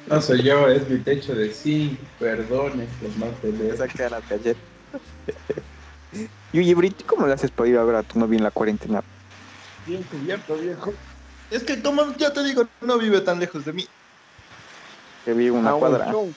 [0.07, 1.99] No soy yo, es mi techo de zinc.
[2.19, 3.77] Perdone, los más peleas.
[3.77, 4.61] saca las galletas.
[6.53, 6.75] Y oye,
[7.07, 9.01] ¿cómo le haces para ir a ver a tu novia en la cuarentena?
[9.85, 10.99] Bien cubierto, viejo.
[11.49, 13.85] Es que, como ya te digo, no vive tan lejos de mí.
[15.25, 16.05] Que vi una A un cuadra.
[16.09, 16.35] show.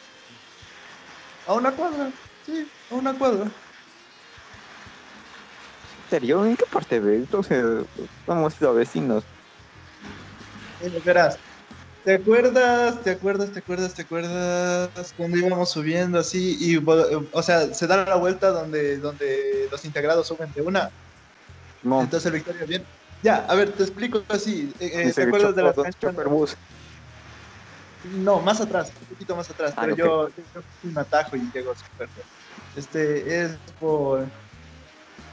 [1.46, 3.50] A una cuadra, sí, a una cuadra.
[5.96, 6.44] ¿En serio?
[6.46, 7.64] ¿En qué parte de Entonces,
[8.26, 9.28] hemos sido vecinos.
[10.78, 11.38] Eh, verás,
[12.04, 17.42] ¿te acuerdas, te acuerdas, te acuerdas, te acuerdas cuando íbamos subiendo así y, vo- o
[17.42, 20.90] sea, se da la vuelta donde, donde los integrados suben de una?
[21.82, 22.86] No, Entonces el Victoria bien.
[23.22, 24.70] Ya, a ver, te explico así.
[24.78, 25.96] eh, eh, ¿Te acuerdas de canchas?
[25.98, 26.56] chopperbus.
[28.02, 29.98] No, más atrás, un poquito más atrás, Ah, pero ok.
[29.98, 32.10] yo, yo fui un atajo y llego súper.
[32.74, 34.30] Este es por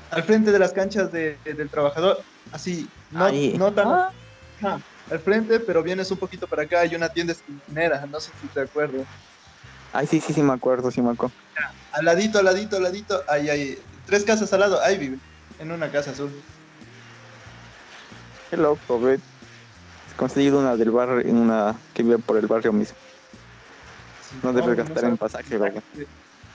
[0.09, 3.57] al frente de las canchas de- del trabajador, así, no, Ahí.
[3.57, 3.87] no tan
[4.63, 4.79] Ah.
[5.11, 8.47] Al frente, pero vienes un poquito para acá, hay una tienda esquinera, no sé si
[8.47, 9.05] te acuerdas.
[9.91, 11.35] Ay, sí, sí, sí, me acuerdo, sí me acuerdo.
[11.91, 15.17] Al ladito, al ladito, al ladito, ahí hay tres casas al lado, ahí vive,
[15.59, 16.31] en una casa azul.
[18.49, 19.15] Qué loco, ve.
[19.15, 22.97] He conseguido una del barrio, en una que vive por el barrio mismo.
[24.43, 25.81] No debes gastar en pasaje, loco.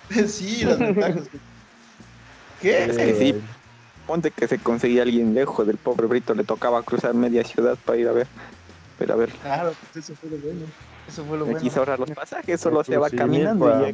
[0.29, 1.29] Sí, las ventajas.
[2.63, 2.85] ¿Qué?
[2.85, 3.43] Es que sí.
[4.07, 7.99] Ponte que se conseguía alguien lejos del pobre Brito, le tocaba cruzar media ciudad para
[7.99, 8.31] ir a ver.
[8.97, 10.73] Pero a ver, Claro, pues eso fue lo bueno.
[11.07, 11.61] Eso fue lo me bueno.
[11.61, 13.93] quiso ahorrar los pasajes, solo se va Sí, caminando y.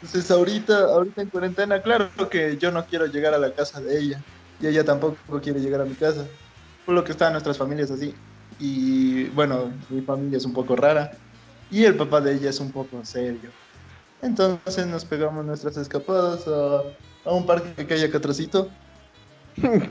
[0.00, 3.98] Entonces ahorita, ahorita en cuarentena, claro que yo no quiero llegar a la casa de
[3.98, 4.22] ella.
[4.58, 6.28] Y ella tampoco quiere llegar a mi casa.
[6.84, 8.14] Por lo que están nuestras familias así.
[8.56, 11.10] Y bueno, mi familia es un poco rara.
[11.68, 13.54] Y el papá de ella es un poco serio.
[14.22, 16.82] Entonces nos pegamos nuestras escapadas a,
[17.28, 18.68] a un parque que hay acá atrásito.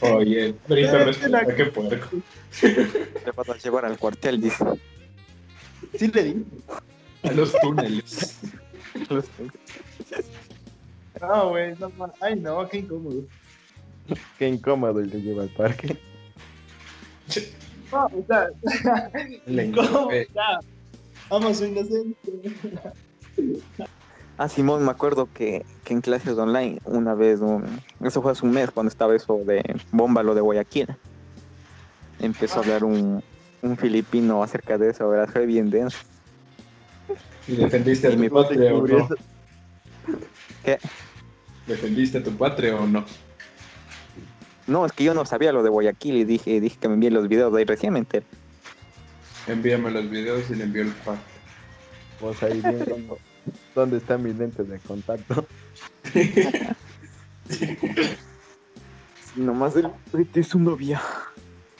[0.00, 2.08] Oye, Eh, respeta, la- qué puerco.
[2.60, 4.64] Te vas a llevar al cuartel, dice.
[5.98, 6.44] Sí le di.
[7.22, 8.38] A los túneles.
[11.20, 11.92] No, güey, no.
[12.20, 13.24] Ay, no, qué incómodo.
[14.38, 15.98] Qué incómodo el que lleva al parque.
[17.92, 18.48] No, o sea,
[19.46, 20.10] Le ¿cómo?
[20.12, 20.60] eh, Ya.
[21.30, 22.18] Vamos, soy inocente.
[24.36, 28.44] Ah, Simón, me acuerdo que, que en clases online, una vez, un- eso fue hace
[28.46, 29.62] un mes, cuando estaba eso de
[29.92, 30.86] bomba, lo de Guayaquil,
[32.18, 33.22] empezó a hablar un,
[33.62, 35.28] un filipino acerca de eso, ¿verdad?
[35.32, 35.98] Fue bien denso.
[37.46, 39.08] ¿Y defendiste a Y tu patria o no?
[40.62, 40.78] ¿Qué?
[41.66, 43.04] ¿Defendiste a tu patria o no?
[44.66, 47.14] No, es que yo no sabía lo de Guayaquil y dije, dije que me envíen
[47.14, 48.26] los videos de ahí recién me enteré.
[49.50, 51.18] Envíame los videos y le envío el pack.
[52.20, 53.18] Vos ahí viendo
[53.74, 55.46] dónde están mis lentes de contacto.
[59.36, 61.00] Nomás el este es un novia.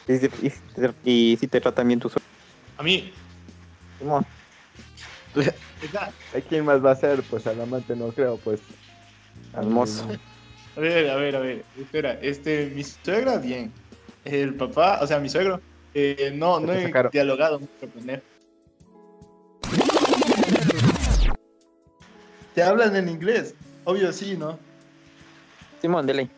[0.09, 0.52] Y, y,
[1.04, 2.14] y si te tratan bien tus
[2.76, 3.12] A mí,
[3.98, 4.24] Simón,
[5.37, 7.22] ¿A quién más va a ser?
[7.22, 8.61] Pues al amante no creo, pues.
[9.52, 10.09] al mozo.
[10.76, 11.64] A ver, a ver, a ver.
[11.78, 13.72] Espera, este, mi suegra, bien.
[14.24, 15.61] El papá, o sea, mi suegro,
[15.94, 17.11] eh, no, no he sacaron.
[17.11, 18.22] dialogado mucho con él.
[22.55, 23.55] ¿Te hablan en inglés?
[23.85, 24.59] Obvio sí, ¿no?
[25.81, 26.29] Simón, dele.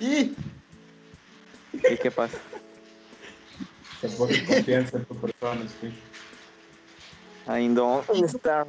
[0.00, 0.32] Y
[1.72, 2.36] ¿Y qué pasa?
[4.18, 5.92] Pones confianza en tu persona, sí.
[7.48, 8.66] I don't está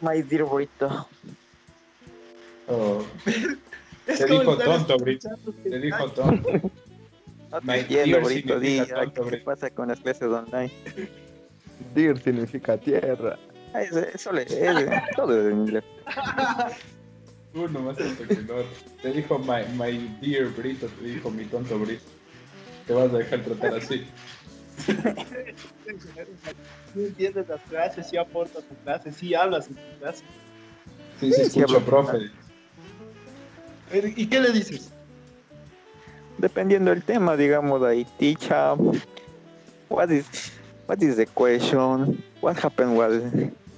[0.00, 1.06] my dear Brito.
[2.68, 3.04] Oh,
[4.06, 5.28] Te dijo tonto, Brito.
[5.62, 6.48] te dijo tonto.
[7.50, 8.94] No My te entiendo, dear Brito.
[8.94, 10.70] Tonto, ¿qué pasa con las clases online?
[11.94, 13.38] Dear significa tierra.
[13.74, 15.84] Ay, Eso, eso le, es, todo es en inglés.
[17.54, 18.66] Uno más tonto que el otro.
[19.02, 22.04] Te dijo my, my dear Brito, te dijo mi tonto Brito.
[22.86, 24.06] Te vas a dejar tratar así.
[26.94, 30.24] Sí entiendes las clases, sí aportas tu clase, sí hablas en tu clase.
[31.20, 32.30] Sí, sí, Sí, escucho, profe.
[34.16, 34.92] ¿Y qué le dices?
[36.38, 38.76] Dependiendo del tema, digamos ahí, teacher,
[39.88, 40.52] what is,
[40.86, 42.22] what is the question?
[42.40, 43.22] What happened was,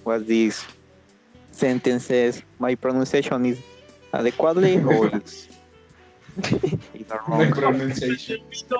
[0.04, 0.64] was this
[1.52, 2.42] sentences?
[2.58, 3.58] My pronunciation is
[4.12, 5.48] adequately or is,
[6.42, 7.50] hay wrong?
[7.50, 8.38] pronunciation.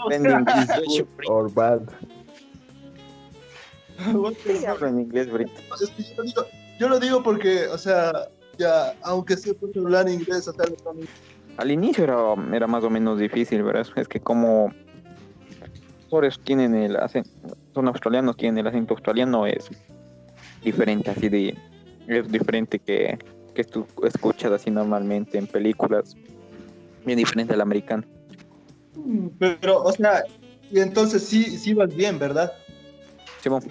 [0.09, 1.09] Depending is good.
[1.29, 1.89] Or bad.
[4.01, 6.47] En inglés, que yo, lo digo,
[6.79, 8.13] yo lo digo porque, o sea,
[8.57, 10.65] ya, aunque sepa hablar inglés, o sea,
[11.59, 12.17] Al inicio era,
[12.55, 13.87] era más o menos difícil, ¿verdad?
[13.97, 14.73] Es que como
[16.05, 17.31] actores tienen el acento,
[17.75, 19.69] son australianos, tienen el acento australiano, es
[20.63, 21.59] diferente así de,
[22.07, 23.19] es diferente que,
[23.55, 26.17] que tú escuchas así normalmente en películas,
[27.05, 28.05] bien diferente al americano.
[29.39, 30.23] Pero, o sea,
[30.71, 32.53] y entonces sí, sí vas bien, ¿verdad?
[33.43, 33.63] Simón,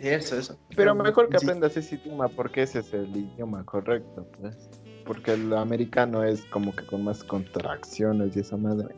[0.00, 0.58] Eso, eso.
[0.74, 1.46] Pero mejor que Sí.
[1.46, 4.56] aprendas ese idioma porque ese es el idioma correcto, pues.
[5.04, 8.94] Porque el americano es como que con más contracciones y esa madre.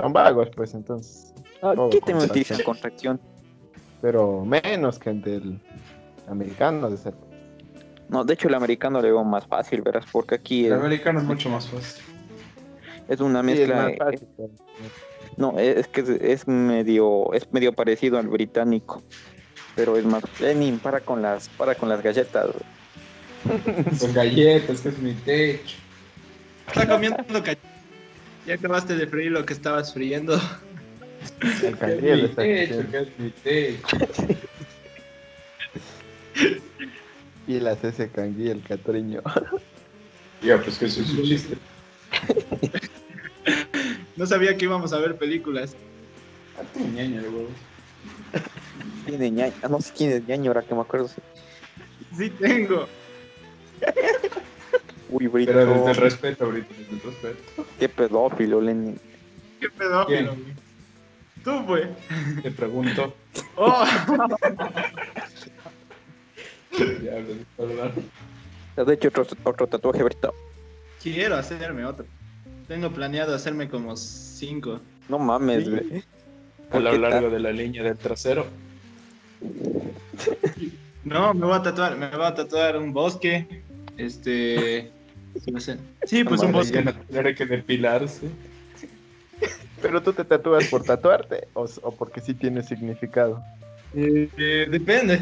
[0.00, 1.34] Son vagos, pues entonces.
[1.62, 3.20] Ah, ¿Qué te metiste contracción?
[4.02, 5.60] Pero menos que el del
[6.28, 7.14] americano de ser.
[8.08, 11.24] No, de hecho el americano le veo más fácil, verás, porque aquí El americano es
[11.24, 12.04] mucho más fácil.
[13.08, 13.76] es una Sí, es mezcla.
[13.76, 14.50] más eh, fácil, pero-
[15.38, 19.02] no, es que es, es medio, es medio parecido al británico,
[19.74, 20.22] pero es más.
[20.40, 22.46] Eh, ni para con las, para con las galletas.
[23.98, 25.76] Son galletas, que es mi techo.
[26.68, 27.56] Está comiendo ca-
[28.46, 30.40] Ya acabaste de freír lo que estabas friendo.
[31.42, 33.96] El Que es canguil mi está techo, que es mi techo.
[37.46, 39.22] Pilas ese canguil, el catriño.
[40.42, 41.56] Ya, pues que eso es un chiste.
[44.16, 45.74] No sabía que íbamos a ver películas.
[46.58, 47.46] A tu ñaña, güey.
[49.06, 51.08] Tiene ñaño, ah, no sé quién es ñaño ahora que me acuerdo.
[52.16, 52.86] Sí tengo.
[55.10, 57.66] Uy, Brito, Pero desde el respeto, ahorita, desde el respeto.
[57.78, 58.98] qué pedófilo, Lenin.
[59.60, 60.06] Qué pedófilo.
[60.06, 60.26] ¿Quién?
[60.26, 60.38] güey.
[61.44, 61.88] Tú, pues.
[62.42, 63.14] Te pregunto.
[63.56, 63.84] Oh.
[68.74, 70.34] ¿Te has hecho otro, otro tatuaje, Brito?
[71.02, 72.04] Quiero hacerme otro.
[72.68, 74.80] Tengo planeado hacerme como cinco.
[75.08, 75.70] No mames, Sí.
[75.70, 76.04] güey.
[76.68, 78.44] A ¿Por lo largo de la línea del trasero.
[81.04, 83.62] No, me voy a tatuar, me voy a tatuar un bosque.
[83.96, 84.90] Este.
[85.50, 85.78] no sé.
[86.06, 86.82] Sí, pues un Madre, bosque.
[86.82, 88.28] no tendré que depilarse.
[89.82, 93.42] Pero tú te tatúas por tatuarte o, o porque sí tiene significado.
[93.94, 95.20] Eh, eh, depende.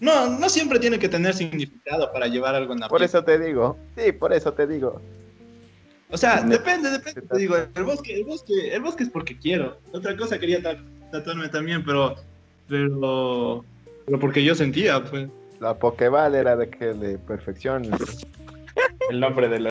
[0.00, 3.08] No, no siempre tiene que tener significado para llevar algo en la Por piel.
[3.08, 3.76] eso te digo.
[3.96, 5.00] Sí, por eso te digo.
[6.10, 7.22] O sea, Me- depende, depende.
[7.22, 9.78] Te digo, el bosque, el bosque, el bosque es porque quiero.
[9.92, 10.78] Otra cosa quería ta-
[11.12, 12.16] tatuarme también, pero,
[12.68, 13.64] pero,
[14.06, 15.28] pero porque yo sentía, pues.
[15.60, 17.90] La Pokéball era de que le perfecciones.
[19.10, 19.70] El nombre de la.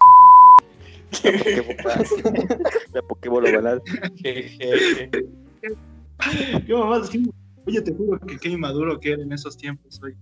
[2.94, 3.82] La Pokébola ovalada.
[4.18, 5.10] Jejeje.
[6.68, 7.24] Qué mamás, qué-
[7.66, 10.16] Oye, te juro que qué inmaduro que era en esos tiempos, hoy.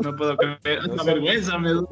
[0.00, 0.86] No puedo creer.
[0.88, 1.82] No vergüenza me da.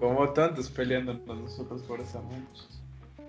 [0.00, 2.64] Como, tantos peleándonos nosotros por esa mucho.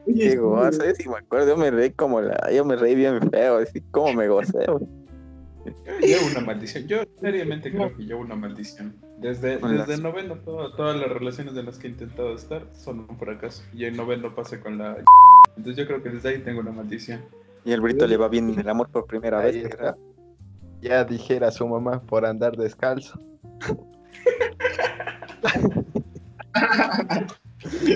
[0.07, 2.95] Oye, Qué gozo, yo sí me acuerdo, yo me reí como la, yo me reí
[2.95, 4.85] bien feo, así como me gocé, güey.
[6.01, 6.87] Llevo una maldición.
[6.87, 8.95] Yo seriamente creo que llevo una maldición.
[9.19, 13.17] Desde, desde noveno, todo- todas las relaciones de las que he intentado estar son un
[13.17, 13.63] fracaso.
[13.73, 14.97] Y en noveno pasé con la.
[15.57, 17.21] Entonces yo creo que desde ahí tengo una maldición.
[17.65, 19.65] Y el Brito le va bien en el amor por primera Ahí vez.
[19.71, 19.95] está.
[20.81, 23.17] Ya dijera su mamá por andar descalzo.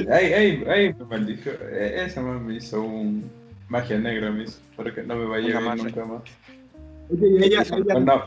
[0.10, 1.50] Ay, ay, ay, me maldijo.
[1.50, 3.30] Eh, Esa mamá me hizo un
[3.68, 6.22] magia negra, me hizo, porque no me va a llegar nunca más.
[7.10, 8.26] Oye, ella- ella- Una,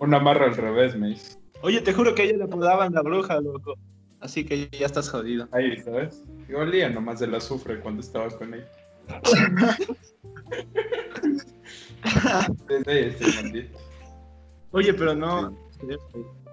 [0.00, 1.38] una amarra al revés me hizo.
[1.62, 3.74] Oye, te juro que a ella le apodaban la bruja, loco.
[4.20, 5.48] Así que ya estás jodido.
[5.52, 6.24] Ahí, ¿sabes?
[6.48, 8.66] Y olía nomás del azufre cuando estaba con ella.
[12.68, 13.78] Desde ahí estoy maldito.
[14.72, 15.56] Oye, pero no.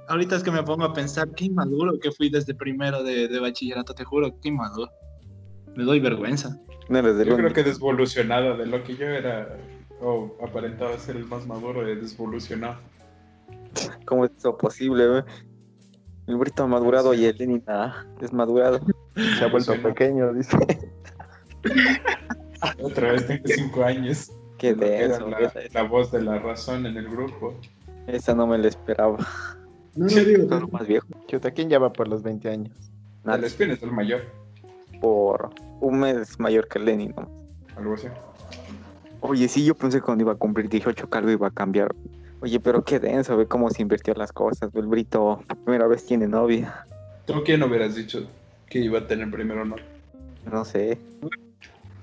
[0.08, 3.40] Ahorita es que me pongo a pensar qué inmaduro que fui desde primero de, de
[3.40, 4.92] bachillerato, te juro, qué inmaduro.
[5.76, 6.58] Me doy vergüenza.
[6.88, 9.58] No Yo creo que desvolucionado de lo que yo era,
[10.02, 12.78] o aparentaba ser el más maduro, he desvolucionado.
[14.06, 15.24] ¿Cómo es eso posible, güey?
[16.28, 18.80] El Brito ha madurado y el Lenin ha desmadurado.
[19.16, 19.90] Se ha vuelto Sí, ¿no?
[19.90, 20.58] pequeño, dice.
[22.82, 24.32] Otra vez tengo cinco años.
[24.58, 27.54] Qué denso, la, la voz de la razón en el grupo.
[28.08, 29.18] esa no me la esperaba.
[29.96, 30.48] No, no digo.
[30.48, 31.08] Todo más viejo.
[31.28, 32.76] Chuta, ¿quién ya va por los 20 años?
[33.24, 34.22] El Nada, espín es el mayor,
[35.02, 35.50] por
[35.82, 37.28] un mes mayor que el Lenin, ¿no?
[37.76, 38.08] algo así.
[39.28, 41.94] Oye, sí, yo pensé que cuando iba a cumplir 18 que algo iba a cambiar.
[42.42, 44.70] Oye, pero qué denso, ve cómo se invirtió las cosas.
[44.76, 46.86] El Brito, por primera vez tiene novia.
[47.26, 48.28] ¿Tú quién hubieras dicho
[48.70, 49.76] que iba a tener primero no?
[50.52, 51.00] No sé.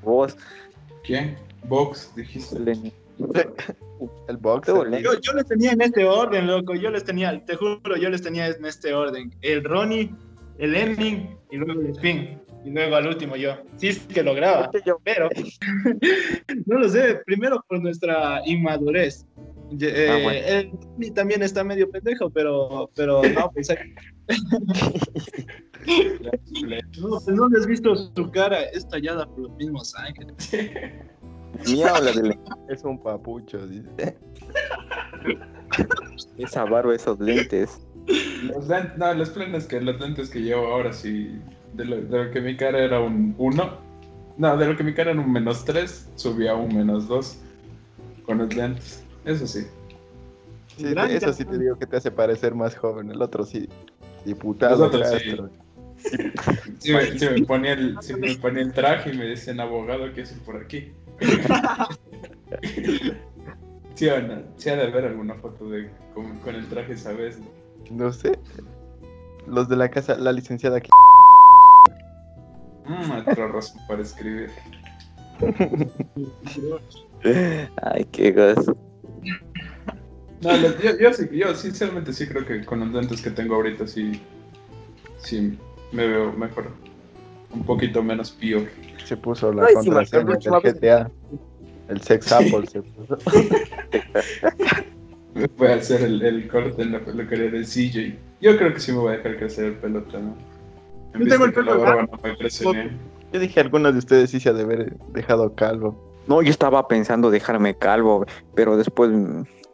[0.02, 0.36] Vos,
[1.04, 1.36] ¿Quién?
[1.68, 2.58] Vox, dijiste.
[2.58, 2.92] Lenin.
[4.28, 4.68] El box.
[4.68, 6.74] Yo, yo les tenía en este orden, loco.
[6.74, 9.32] Yo les tenía, te juro, yo les tenía en este orden.
[9.42, 10.12] El Ronnie,
[10.58, 12.40] el Ending y luego el Spin.
[12.64, 13.56] Y luego al último yo.
[13.76, 14.70] Sí, es que lograba.
[15.04, 15.28] Pero,
[16.66, 17.20] no lo sé.
[17.26, 19.26] Primero por nuestra inmadurez.
[19.36, 20.46] Ah, eh, bueno.
[20.46, 23.68] El Ronnie también está medio pendejo, pero, pero no, pues,
[27.00, 28.62] no, pues no les has visto su cara.
[28.64, 30.52] Es tallada por los mismos ángeles.
[31.66, 32.38] Mía o la de.
[32.68, 34.16] Es un papucho, dice.
[36.38, 37.80] Esa barba, esos lentes.
[38.42, 41.40] Los lentes, no, los planes que los lentes que llevo ahora sí.
[41.74, 43.92] De lo, de lo que mi cara era un 1.
[44.38, 47.38] No, de lo que mi cara era un menos 3, subí a un menos 2
[48.24, 49.04] con los lentes.
[49.24, 49.66] Eso sí.
[50.78, 53.10] Eso sí te digo que te hace parecer más joven.
[53.10, 53.68] El otro sí.
[54.24, 54.78] Diputado.
[54.78, 55.28] Los otros sí.
[55.28, 55.50] Castro.
[56.78, 60.12] Si me, si me ponía el, si me ponía el traje y me decían abogado,
[60.12, 60.92] ¿qué es por aquí?
[63.94, 67.38] Sí o no, sí ha de haber alguna foto de con, con el traje, ¿sabes?
[67.90, 68.38] No sé.
[69.46, 70.90] Los de la casa, la licenciada aquí.
[72.86, 74.50] Mmm, otra razón para escribir.
[77.82, 78.66] Ay, qué gas.
[80.40, 83.54] No, lo- yo, yo, sí, yo sinceramente sí creo que con los lentes que tengo
[83.54, 84.20] ahorita sí,
[85.18, 85.56] sí
[85.92, 86.70] me veo mejor.
[87.52, 88.66] Un poquito menos pío.
[89.04, 91.10] Se puso la Ay, contraseña del GTA.
[91.88, 93.18] El sex apple se puso.
[95.56, 98.16] Voy a hacer el, el corte en la peluquería de CJ.
[98.40, 100.34] Yo creo que sí me voy a dejar crecer el pelo también.
[101.18, 102.90] Yo tengo el pelo barba no me.
[103.32, 106.22] Yo dije, algunos de ustedes sí se ha de haber dejado calvo.
[106.26, 109.10] No, yo estaba pensando dejarme calvo, pero después,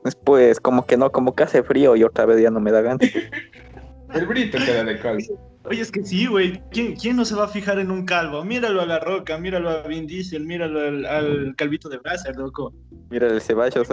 [0.05, 2.81] después como que no, como que hace frío y otra vez ya no me da
[2.83, 3.01] ganas.
[4.15, 5.23] El brito queda de calvo.
[5.65, 6.63] Oye, es que sí, güey.
[6.71, 8.43] ¿Quién, ¿Quién no se va a fijar en un calvo?
[8.43, 12.73] Míralo a La Roca, míralo a Vin Diesel, míralo al, al calvito de Bracer, loco.
[13.11, 13.87] Mira el Ceballos,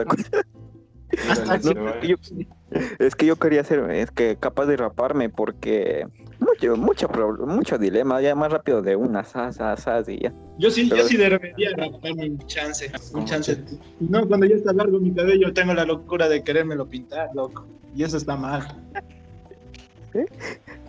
[2.02, 2.16] yo-
[3.00, 6.08] es que yo quería hacer, es que capaz de raparme porque
[6.76, 10.34] mucho, mucho, mucho dilema, ya más rápido de una, sas, sas, sas y ya.
[10.58, 13.58] Yo sí, Pero- yo sí debería raparme un chance, un chance.
[14.00, 17.66] No, cuando ya está largo mi cabello, tengo la locura de querérmelo pintar, loco.
[17.96, 18.66] Y eso está mal.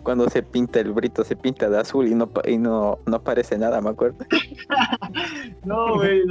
[0.03, 3.57] Cuando se pinta el brito, se pinta de azul y no, y no, no aparece
[3.57, 4.17] nada, me acuerdo.
[5.65, 6.21] No, güey,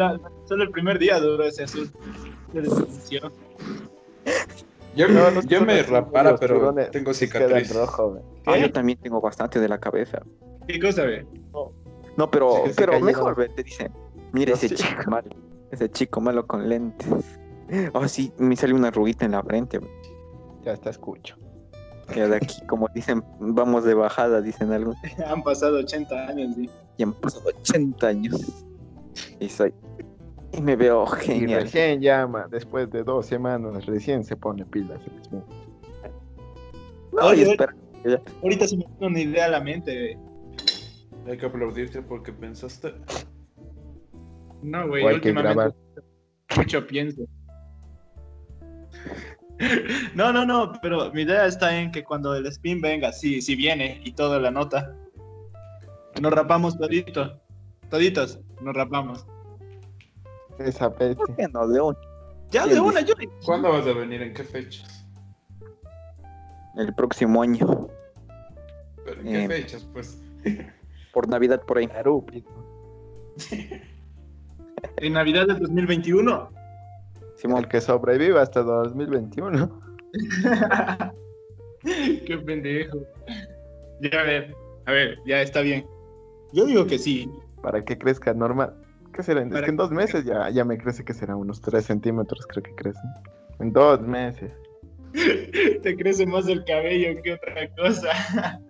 [0.47, 1.91] solo el primer día duró ese azul.
[4.97, 7.73] Yo, No, los yo me rapara, pero turones tengo cicatriz.
[7.75, 8.23] rojo, güey.
[8.47, 10.23] Ah, yo también tengo bastante de la cabeza.
[10.67, 11.27] ¿Qué cosa, güey?
[12.17, 13.07] No, pero, Sí, se pero cayeron.
[13.07, 13.93] mejor, ve, te dicen,
[14.33, 14.75] mira No, ese sí.
[14.77, 15.29] chico malo,
[15.71, 17.09] ese chico malo con lentes.
[17.93, 19.79] Oh, sí, me salió una arruguita en la frente.
[19.79, 19.91] güey.
[20.65, 21.37] Ya está escucho.
[22.15, 24.97] Ya de aquí, como dicen, vamos de bajada, dicen algunos.
[25.27, 26.71] Han pasado 80 años, sí.
[26.97, 28.65] Y han pasado 80 años.
[29.41, 29.75] Y soy.
[30.53, 31.63] Y me veo Y genial.
[31.63, 35.01] recién llama, después de dos semanas, recién se pone pilas.
[37.13, 37.75] No, y Oye, espera.
[38.43, 40.27] Ahorita se me vino una idea a la mente, güey.
[41.29, 42.95] Hay que aplaudirte porque pensaste.
[44.63, 45.75] No, güey, últimamente grabar.
[46.57, 47.23] mucho pienso.
[50.15, 53.57] No, no, no, pero mi idea está en que cuando el spin venga, si, si
[53.57, 54.95] viene y toda la nota,
[56.21, 57.41] nos rapamos todito,
[57.89, 59.27] toditos, nos rapamos.
[60.59, 61.15] Esa pete.
[61.17, 61.67] ¿Por qué no?
[61.69, 61.97] De un-
[62.51, 63.15] Ya, de una, yo.
[63.45, 64.23] ¿Cuándo vas a venir?
[64.23, 65.07] ¿En qué fechas?
[66.77, 67.89] El próximo año.
[69.05, 69.49] ¿Pero ¿En qué Eh.
[69.49, 69.87] fechas?
[69.93, 70.21] Pues.
[71.13, 71.87] Por Navidad por ahí.
[71.87, 72.51] Narupito.
[74.99, 76.51] En Navidad del 2021.
[77.37, 79.81] Simón, El que sobreviva hasta 2021.
[81.83, 82.99] Qué pendejo.
[84.01, 84.55] Ya, a ver,
[84.87, 85.87] a ver, ya está bien.
[86.53, 87.31] Yo digo que sí.
[87.63, 88.75] Para que crezca normal.
[89.17, 89.43] ¿Qué será?
[89.43, 92.63] Es que en dos meses ya, ya me crece que será unos 3 centímetros, creo
[92.63, 93.01] que crece.
[93.61, 94.53] En dos meses.
[95.83, 98.61] Te crece más el cabello que otra cosa.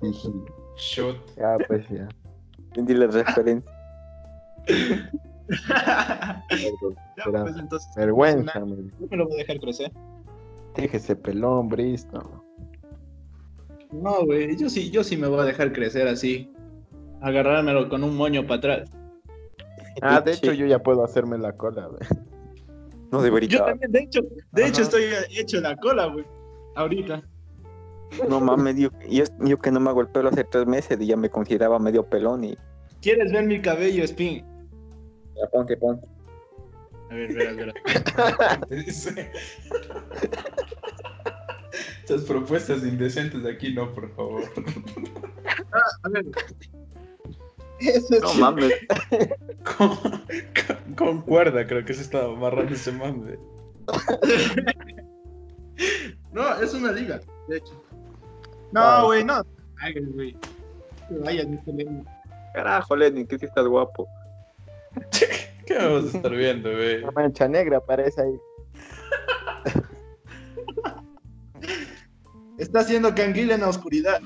[0.76, 1.16] Shot.
[1.36, 2.06] Ya, pues ya.
[2.68, 3.72] entendí la referencia.
[5.48, 6.44] Será
[7.42, 7.90] pues entonces.
[7.96, 8.76] Vergüenza, No
[9.10, 9.90] me lo voy a dejar crecer.
[10.76, 12.44] Déjese pelón, Bristo.
[13.90, 16.52] No, güey, yo sí, yo sí me voy a dejar crecer así.
[17.22, 18.97] Agarrármelo con un moño para atrás.
[20.02, 22.00] Ah, de hecho, yo ya puedo hacerme la cola, güey.
[23.10, 23.64] No Yo debería.
[23.64, 24.20] también, de hecho,
[24.52, 24.70] de Ajá.
[24.70, 26.26] hecho estoy hecho la cola, güey.
[26.74, 27.22] Ahorita.
[28.28, 31.06] No mames, yo, yo, yo que no me hago el pelo hace tres meses y
[31.06, 32.56] ya me consideraba medio pelón y.
[33.00, 34.44] ¿Quieres ver mi cabello, Spin?
[35.36, 36.06] Ya ponte, ponte.
[37.10, 37.74] A ver.
[38.68, 39.30] Te dice.
[42.02, 44.42] Estas propuestas indecentes de aquí no, por favor.
[46.02, 46.24] A ver.
[47.80, 48.72] Eso No mames.
[49.76, 53.38] Con, con- con cuerda, creo que se estaba amarrando ese mame.
[56.32, 57.82] No, es una liga, de hecho.
[58.72, 59.42] No, güey, no.
[59.80, 60.36] Ay, güey.
[61.24, 62.02] Vaya, dice Lenny.
[62.54, 64.08] Carajo, Lenny, que si estás guapo.
[65.66, 67.00] ¿Qué vamos a estar viendo, güey?
[67.02, 68.34] La mancha negra aparece ahí.
[72.58, 74.20] Está haciendo canguila en la oscuridad.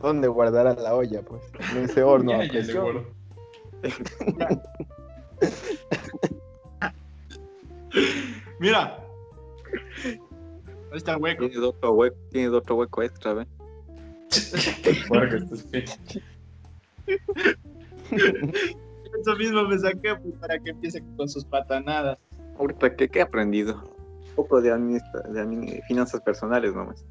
[0.00, 1.42] ¿Dónde guardará la olla, pues?
[1.72, 2.30] En ese horno.
[2.32, 2.82] Ya, ya le presión.
[2.84, 3.06] guardo.
[8.60, 8.98] Mira.
[10.90, 11.46] Ahí está el hueco.
[11.48, 13.46] Tienes otro hueco, tienes otro hueco extra, ¿ve?
[19.20, 22.18] Eso mismo me saqué pues, para que empiece con sus patanadas.
[22.58, 23.82] Ahorita, ¿qué, qué he aprendido?
[24.36, 27.04] poco de, administra- de finanzas personales nomás.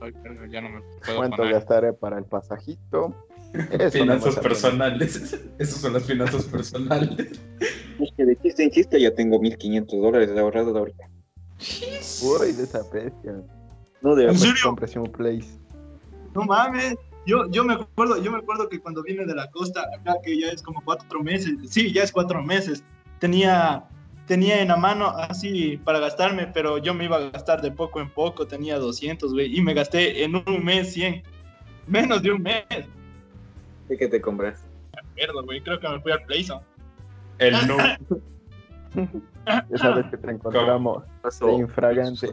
[0.00, 1.54] Ay, verga, ya no me puedo ¿Cuánto poner.
[1.54, 3.14] gastaré para el pasajito?
[3.70, 5.38] Eso finanzas personales.
[5.58, 7.40] Esas son las finanzas personales.
[7.98, 11.08] Es que de chiste en chiste ya tengo 1500 dólares ahorrados ahorita.
[12.22, 13.42] Uy, de esa bestia.
[14.00, 14.32] No, de.
[14.62, 15.58] Cómprese un place.
[16.34, 16.96] No mames.
[17.26, 20.40] Yo, yo me acuerdo, yo me acuerdo que cuando vine de la costa, acá que
[20.40, 22.82] ya es como cuatro meses, sí, ya es cuatro meses,
[23.18, 23.84] tenía,
[24.30, 28.00] tenía en la mano así para gastarme, pero yo me iba a gastar de poco
[28.00, 31.24] en poco, tenía 200, güey, y me gasté en un mes 100,
[31.88, 32.64] menos de un mes.
[33.88, 34.64] ¿Qué te compras?
[35.16, 36.62] Mierda, güey, creo que me fui al Playzone.
[37.38, 37.76] El no.
[39.74, 41.02] Esa vez que te encontramos
[41.40, 42.32] de infragante.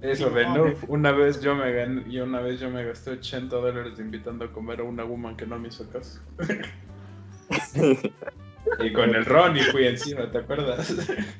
[0.00, 0.76] Eso de Noob.
[0.88, 4.50] Una vez yo me gané, y una vez yo me gasté 80 dólares invitando a
[4.50, 6.22] comer a una woman que no me hizo caso.
[8.80, 10.94] y con el Ronnie fui encima, ¿te acuerdas?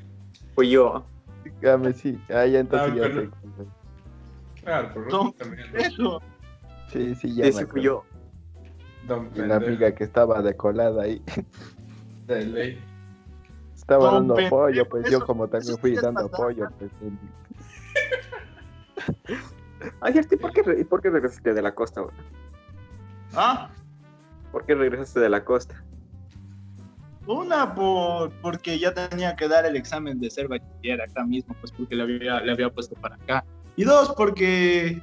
[0.55, 1.05] Fui yo.
[1.43, 2.19] Dígame, sí.
[2.29, 3.29] Ah, ya entonces Ah, ya pero- sé.
[4.61, 5.71] Claro, por No, también.
[5.71, 5.79] ¿no?
[5.79, 6.21] Eso.
[6.91, 8.03] Sí, sí, ya Ese fui yo.
[9.07, 11.21] Don Y la amiga que estaba decolada ahí.
[12.27, 12.83] de ley.
[13.75, 16.43] Estaba Don dando pendejo, apoyo, pues yo como también fui dando pasada.
[16.43, 16.91] apoyo, pues.
[20.01, 22.01] Ay, ¿y por qué, por qué regresaste de la costa?
[23.33, 23.69] Ah,
[24.51, 25.81] ¿Por qué regresaste de la costa?
[27.29, 31.71] Una por, porque ya tenía que dar el examen de ser bachiller acá mismo, pues
[31.71, 33.45] porque le había, le había puesto para acá.
[33.75, 35.01] Y dos, porque,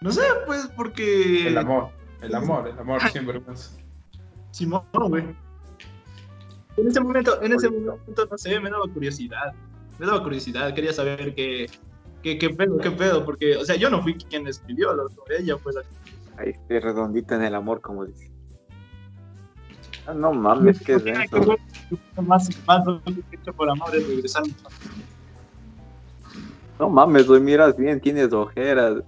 [0.00, 1.48] no sé, pues porque...
[1.48, 1.90] El amor,
[2.22, 3.76] el amor, el amor sin vergüenza.
[4.50, 5.24] Simón, güey.
[6.76, 9.52] En ese momento, en ese momento, no sé, me daba curiosidad.
[9.98, 11.66] Me daba curiosidad, quería saber qué,
[12.22, 15.58] qué, qué pedo, qué pedo, porque, o sea, yo no fui quien escribió, lo, ella
[15.58, 15.82] fue la
[16.36, 18.30] Ahí estoy redondita en el amor, como dice.
[20.08, 21.58] Ah, no mames, qué denso.
[22.22, 22.82] más, más
[23.30, 24.42] hecho por amor es regresar.
[26.78, 29.02] No mames, güey, miras bien, tienes ojeras.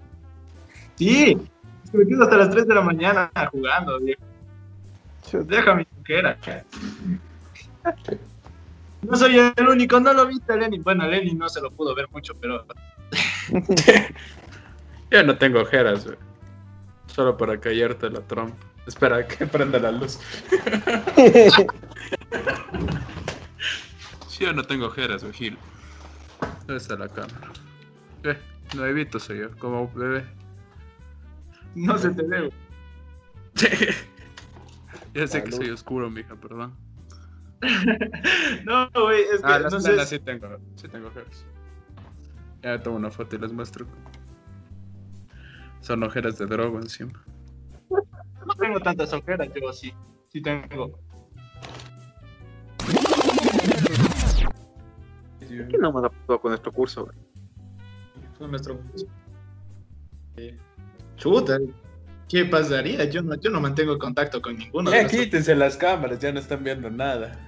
[0.96, 1.38] Sí,
[1.84, 4.20] es que me quedo hasta las 3 de la mañana jugando, viejo.
[5.32, 6.36] Deja mi mujer.
[9.00, 10.80] No soy el único, no lo viste, Lenny.
[10.80, 12.66] Bueno, Lenny no se lo pudo ver mucho, pero
[15.10, 16.18] Yo no tengo ojeras, güey.
[17.06, 18.69] Solo para callarte la trompa.
[18.90, 20.18] Espera que prenda la luz.
[24.38, 25.58] Yo no tengo ojeras, güey, Gil.
[26.66, 27.52] ¿Dónde está la cámara?
[28.24, 28.36] ¿Qué?
[28.74, 30.24] Nuevito soy yo, como bebé.
[31.76, 32.50] no se te ve.
[35.14, 36.72] Ya sé que soy oscuro, mija, perdón.
[38.64, 40.06] No, güey, es que Ah, las no sé.
[40.06, 41.44] sí tengo, sí tengo ojeras.
[42.62, 43.86] Ya tomo una foto y les muestro.
[45.80, 47.20] Son ojeras de droga encima.
[48.46, 49.92] No tengo tantas ojeras, yo sí.
[50.28, 50.98] Sí tengo.
[55.38, 57.16] ¿Qué no más ha con nuestro curso, güey?
[58.38, 59.06] Fue nuestro curso.
[61.16, 61.58] Chuta,
[62.28, 63.04] ¿qué pasaría?
[63.04, 66.32] Yo no, yo no mantengo contacto con ninguno de Ya los quítense las cámaras, ya
[66.32, 67.38] no están viendo nada.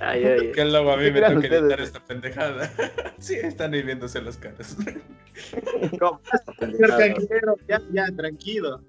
[0.00, 2.70] Ay, ay, Que luego a mí ¿Qué me toca editar esta pendejada.
[3.18, 4.76] Sí, están ahí viéndose las caras.
[5.98, 6.20] ¿Cómo?
[6.78, 8.80] Tranquilo, ya, ya, tranquilo.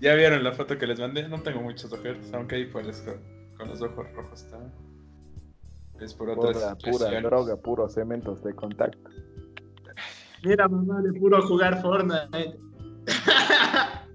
[0.00, 1.28] ¿Ya vieron la foto que les mandé?
[1.28, 3.16] No tengo muchos ojeras, aunque ahí parezco
[3.56, 4.72] con los ojos rojos también.
[6.00, 9.10] Es por otras Pura, pura droga, puros cementos de contacto.
[10.44, 12.58] Mira, mamá, de puro jugar Fortnite.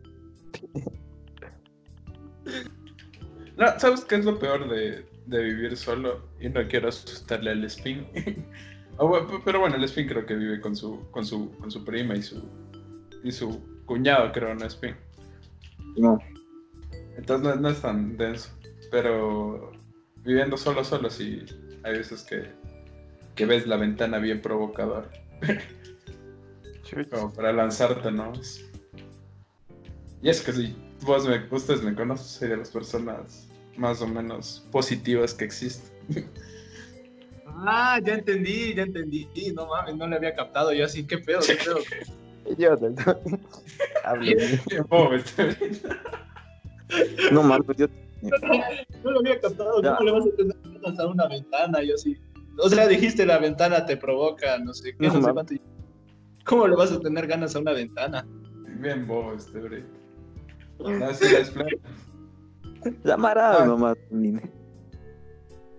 [3.55, 6.21] No, ¿sabes qué es lo peor de, de vivir solo?
[6.39, 8.05] Y no quiero asustarle al Spin.
[9.45, 12.23] Pero bueno, el Spin creo que vive con su, con su, con su prima y
[12.23, 12.41] su,
[13.23, 14.95] y su cuñado, creo, no Spin.
[15.95, 16.19] No.
[17.17, 18.49] Entonces no, no es tan denso.
[18.91, 19.71] Pero
[20.23, 21.43] viviendo solo, solo, sí,
[21.83, 22.49] hay veces que,
[23.35, 25.09] que ves la ventana bien provocadora.
[27.11, 28.33] Como para lanzarte, ¿no?
[28.33, 28.69] Es-
[30.21, 34.07] Y es que si vos me, ustedes me conocen, soy de las personas más o
[34.07, 35.91] menos positivas que existen.
[37.65, 39.27] Ah, ya entendí, ya entendí.
[39.55, 40.71] No mames, no le había captado.
[40.73, 41.77] Yo así, qué pedo, qué pedo.
[42.45, 42.87] Idiota.
[47.31, 47.87] No mames, yo.
[49.03, 49.81] No lo había captado.
[49.81, 51.81] ¿Cómo le vas a tener ganas a una ventana?
[51.81, 52.17] Yo así.
[52.59, 55.53] O sea, dijiste la ventana te provoca, no sé qué, No no sé cuánto.
[56.45, 58.25] ¿Cómo le vas a tener ganas a una ventana?
[58.79, 59.87] Bien bobo este ahorita.
[60.79, 61.51] No, sí, las.
[63.03, 63.65] Llamarás Ah.
[63.65, 64.41] nomás, Nine.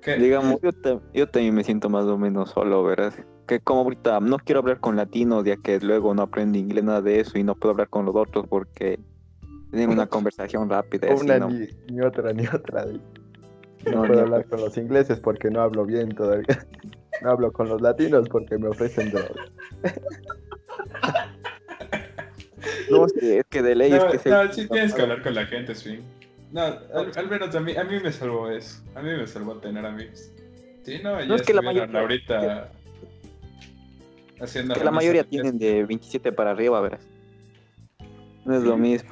[0.03, 0.17] ¿Qué?
[0.17, 3.13] Digamos, yo, ta- yo también me siento más o menos solo, ¿verdad?
[3.47, 7.03] Que como ahorita no quiero hablar con latinos, ya que luego no aprendo inglés, nada
[7.03, 8.99] de eso, y no puedo hablar con los otros porque
[9.71, 11.09] tienen una conversación rápida.
[11.13, 11.49] así, Una ¿no?
[11.51, 12.87] ni, ni otra ni otra.
[13.85, 16.47] No, No, puedo hablar con los ingleses porque no hablo bien todavía.
[17.23, 19.53] No hablo con los latinos porque me ofrecen drogas.
[22.91, 24.31] No, sí, es que de ley No, es que se...
[24.31, 26.01] no, sí tienes que hablar con la gente, Swing.
[26.51, 28.83] No, al, al menos a mí, a mí me salvó eso.
[28.95, 30.31] A mí me salvó tener amigos.
[30.85, 32.73] Sí, no, ya es que la mayoría- ahorita
[34.45, 37.01] haciendo que la mayoría tienen de 27 para arriba, verás.
[38.45, 39.11] No es lo mismo.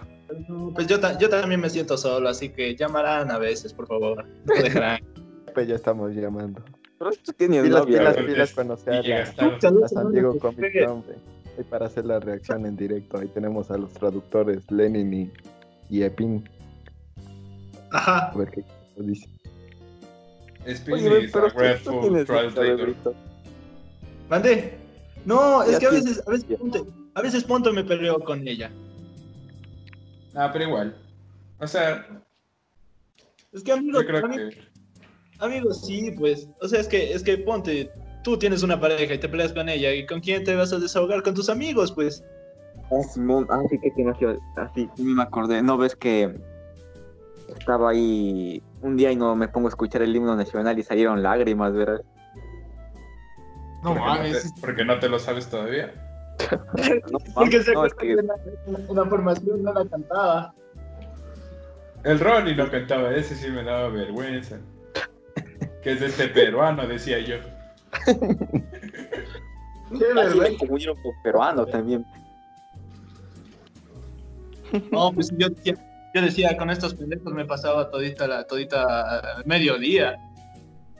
[0.74, 4.24] Pues yo, ta- yo también me siento solo, así que llamarán a veces, por favor.
[4.46, 5.00] No dejarán.
[5.54, 6.62] Pues ya estamos llamando.
[6.98, 9.84] Pero tú tienes Pilas, novia, pilas, pilas cuando se Y haga llegas tarde.
[9.84, 11.04] a San Diego Comic Con.
[11.58, 13.18] Ahí para hacer la reacción en directo.
[13.18, 15.30] Ahí tenemos a los traductores Lenin y,
[15.90, 16.48] y Epin.
[17.90, 18.30] Ajá.
[18.30, 18.64] A ver qué
[18.96, 19.28] dice.
[20.90, 22.94] Oye, pero tú- tú tienes translator.
[24.30, 24.78] ¿Mande?
[25.24, 26.82] No, es que a veces, a veces, ponte,
[27.14, 28.70] a veces Ponte me peleo con ella.
[30.34, 30.96] Ah, pero igual.
[31.60, 32.06] O sea,
[33.52, 34.58] Es que amigos, yo creo ami- que.
[35.38, 36.48] amigos, sí, pues.
[36.60, 37.90] O sea, es que, es que ponte,
[38.24, 40.78] tú tienes una pareja y te peleas con ella, ¿y con quién te vas a
[40.78, 41.22] desahogar?
[41.22, 42.24] Con tus amigos, pues.
[42.90, 44.36] Ah, Simón, ah, sí que tienes que...
[44.56, 45.62] Así, sí me acordé.
[45.62, 46.34] ¿No ves que
[47.56, 51.22] estaba ahí un día y no me pongo a escuchar el himno nacional y salieron
[51.22, 52.02] lágrimas, ¿verdad?
[53.82, 54.54] No porque, no mames.
[54.54, 55.92] te, porque no te lo sabes todavía.
[57.10, 60.54] No, Porque se no, es que la, formación no la cantaba.
[62.04, 64.58] El Ronnie no cantaba, ese sí me daba vergüenza.
[65.82, 67.36] Que es de este peruano, decía yo.
[69.98, 70.64] Qué vergüenza.
[71.22, 72.04] peruano también.
[74.90, 75.74] No, pues yo decía,
[76.14, 80.16] yo decía, con estos pendejos me pasaba todita la, todita eh, mediodía.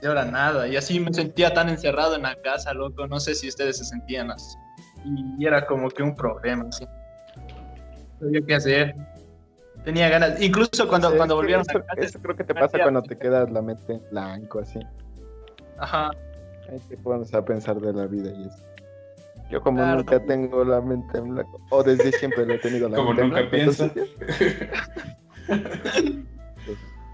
[0.03, 0.67] Y ahora nada.
[0.67, 3.07] Y así me sentía tan encerrado en la casa, loco.
[3.07, 4.57] No sé si ustedes se sentían así.
[5.39, 6.85] Y era como que un problema, así.
[8.19, 8.95] No sabía qué hacer.
[9.85, 10.41] Tenía ganas.
[10.41, 12.01] Incluso cuando, Sí, cuando volvieron eso, a casa.
[12.01, 14.79] eso creo que te pasa cuando te quedas la mente en blanco, así.
[15.77, 16.11] Ajá.
[16.69, 18.63] Ahí te pones a pensar de la vida y eso.
[19.49, 19.97] Yo como Claro.
[19.97, 23.23] nunca tengo la mente en blanco, o desde siempre lo he tenido la Como mente
[23.23, 23.73] nunca en blanco.
[23.73, 23.85] piensa.
[23.85, 24.69] entonces,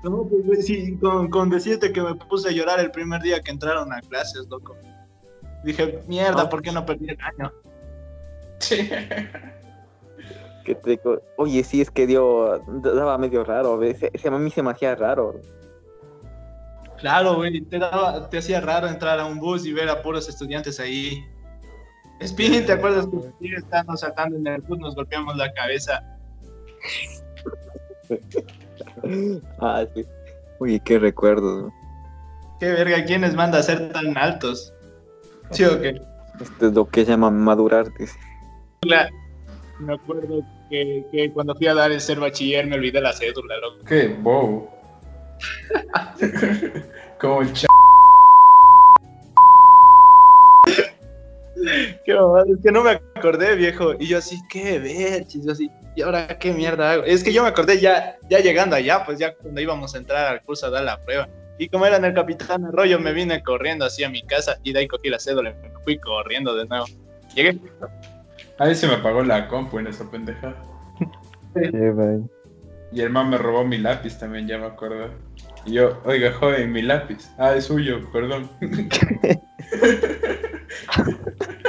[0.03, 3.51] No, pues sí, con, con decirte que me puse a llorar el primer día que
[3.51, 4.77] entraron a clases, loco.
[5.63, 6.49] Dije, mierda, Ah.
[6.49, 7.51] ¿por qué no perdí el año?
[10.63, 10.99] Que te
[11.37, 13.97] Oye, sí, es que dio, daba medio raro, ¿ves?
[14.13, 15.39] Ese a mí se me hacía raro.
[16.97, 20.27] Claro, güey, te, daba, te hacía raro entrar a un bus y ver a puros
[20.29, 21.25] estudiantes ahí.
[22.19, 26.03] Spin, ¿te acuerdas que sí, estando saltando en el bus nos golpeamos la cabeza?
[29.59, 30.05] Ah, sí.
[30.59, 31.63] Oye, qué recuerdos.
[31.63, 31.73] ¿no?
[32.59, 34.73] Qué verga, ¿quién les manda a ser tan altos?
[35.51, 36.01] ¿Sí o qué?
[36.41, 37.93] Esto es lo que llama madurar.
[37.97, 38.17] dice.
[38.81, 39.09] La-
[39.79, 43.55] Me acuerdo que, que cuando fui a dar el ser bachiller me olvidé la cédula,
[43.57, 43.85] loco.
[43.85, 44.69] Qué bobo.
[47.19, 47.65] Como el ch...
[52.05, 53.93] Qué mamada, es que no me acordé, viejo.
[53.99, 55.69] Y yo así, qué ver, yo así,
[55.99, 57.03] ¿y ahora qué mierda hago?
[57.03, 60.27] Es que yo me acordé ya, ya llegando allá, pues ya cuando íbamos a entrar
[60.27, 61.27] al curso a dar la prueba.
[61.57, 64.71] Y como era en el Capitán Arroyo, me vine corriendo así a mi casa y
[64.71, 66.85] de ahí cogí la cédula y me fui corriendo de nuevo.
[67.35, 67.59] Llegué.
[68.59, 70.55] Ahí se me apagó la compu en esa pendejada.
[71.53, 71.63] sí.
[72.93, 75.09] Y el man me robó mi lápiz también, ya me acuerdo.
[75.65, 77.29] Y yo, oiga, joven, mi lápiz.
[77.37, 78.49] Ah, es suyo, perdón.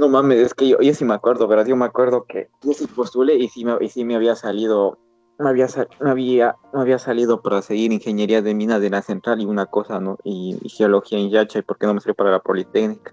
[0.00, 1.66] No mames, es que yo, yo sí me acuerdo, ¿verdad?
[1.66, 4.98] Yo me acuerdo que yo sí postulé y sí me, y sí me había salido,
[5.38, 9.02] me había, sal- me había, me había salido para seguir ingeniería de mina de la
[9.02, 10.16] central y una cosa, ¿no?
[10.24, 13.12] Y, y geología en Yacha, ¿y por qué no me salió para la Politécnica?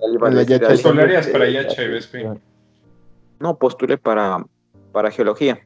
[0.00, 1.88] La Yacha Postularías para Yacha y.
[3.38, 4.44] No, postulé para,
[4.90, 5.64] para geología,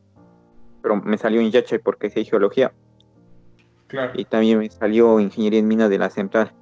[0.83, 2.75] pero me salió en Yacha porque sí hay geología
[3.87, 4.13] Claro.
[4.15, 6.53] y también me salió ingeniería en mina de la central.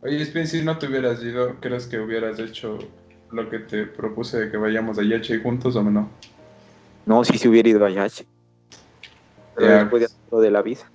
[0.00, 2.78] Oye, Spin, si no te hubieras ido, ¿crees que hubieras hecho
[3.32, 6.08] lo que te propuse de que vayamos a Yacha y juntos o no?
[7.04, 8.24] No, si se hubiera ido a Yacha.
[9.56, 9.78] Pero Ya.
[9.80, 10.90] después de hacer lo de la visa.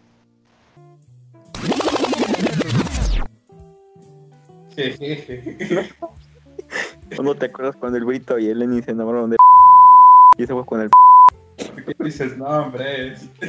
[7.18, 9.36] ¿O ¿No te acuerdas cuando el Brito y el Lenin se enamoraron de
[10.38, 13.30] y ese fue con el ¿Por qué dices nombres?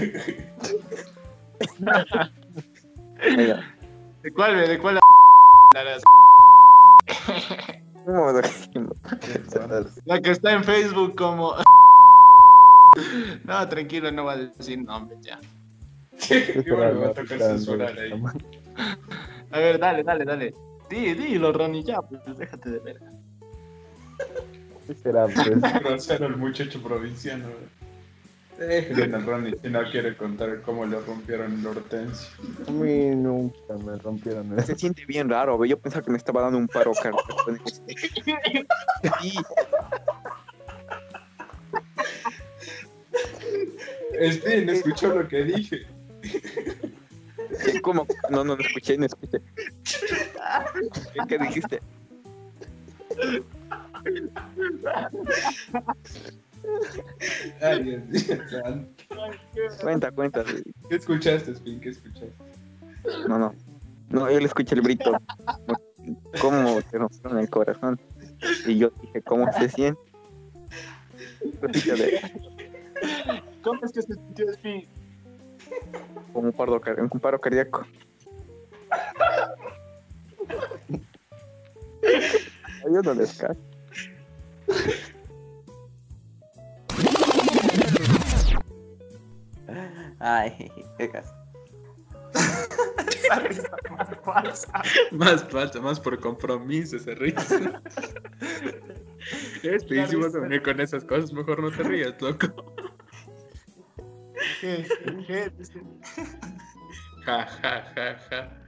[4.23, 4.69] ¿De cuál?
[4.69, 4.99] ¿De cuál?
[5.75, 5.83] La,
[10.05, 11.55] la- que está en Facebook como...
[13.45, 15.41] No, tranquilo, no va a decir nombres ya.
[16.29, 18.12] Qué bueno, va a tocar censurar ahí.
[19.51, 20.55] A ver, dale, dale, dale.
[20.89, 23.01] Di, dilo, Ronnie, ya, pues déjate de ver.
[24.87, 25.61] ¿Qué será, pues?
[25.83, 27.47] Grosero el muchacho provinciano.
[27.49, 27.64] güey.
[28.61, 32.29] Al Ronnie si no quiere contar cómo le rompieron el hortensio.
[32.69, 35.69] A mí nunca me rompieron Se siente bien raro, ve.
[35.69, 37.51] Yo pensaba que me estaba dando un paro cardíaco.
[37.51, 37.97] en este-
[39.21, 39.35] Sí,
[44.21, 45.87] Spin, escuchó lo que dije.
[47.83, 48.07] ¿Cómo?
[48.31, 49.39] No, no, no escuché, no escuché.
[51.13, 51.81] ¿Qué, qué dijiste?
[57.61, 58.39] Ay, Dios mío.
[59.81, 60.45] Cuenta, cuenta.
[60.89, 61.81] ¿Qué escuchaste, Spin?
[61.81, 62.33] ¿Qué escuchaste?
[63.29, 63.55] No, no.
[64.11, 65.12] No, yo le escuché el brito.
[66.41, 68.01] ¿Cómo te rompieron el corazón?
[68.67, 70.01] Y yo dije, ¿cómo se siente?
[73.62, 74.87] ¿Cómo es que se sintió Spin?
[76.33, 77.87] Como un paro, un paro cardíaco.
[82.85, 83.74] Yo no les cacho.
[90.27, 90.51] Ay,
[90.99, 91.22] qué.
[93.09, 94.83] Esa risa más falsa.
[95.12, 97.83] Más falta, más por compromiso ese risa.
[99.62, 100.41] Es La si vas a risa.
[100.41, 102.47] venir con esas cosas, mejor no te rías, loco.
[104.61, 104.87] ¿Qué?
[105.27, 105.53] ¿Qué?
[107.27, 108.62] Ja, ja, ja, ja.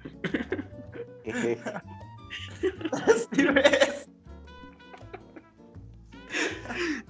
[3.34, 4.08] "Sí ves".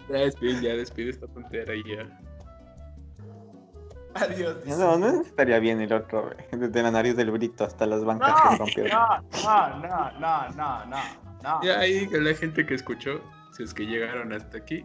[0.08, 2.25] Ya despide, ya despide esta tontera y ya.
[4.20, 4.64] Adiós.
[4.64, 4.78] dice.
[4.78, 6.30] No, no estaría bien el otro.
[6.52, 8.92] Desde la nariz del brito hasta las bancas que No, rompieron.
[8.92, 11.00] no, no, no, no, no, no,
[11.42, 11.62] no.
[11.62, 13.20] Ya ahí que la gente que escuchó,
[13.52, 14.84] si es que llegaron hasta aquí,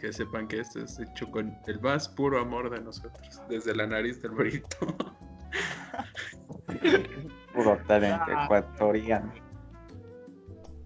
[0.00, 3.86] que sepan que esto es hecho con el más puro amor de nosotros, desde la
[3.86, 4.76] nariz del brito.
[7.52, 8.44] Puro talento Ya.
[8.44, 9.32] ecuatoriano.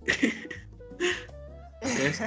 [1.82, 2.22] Es-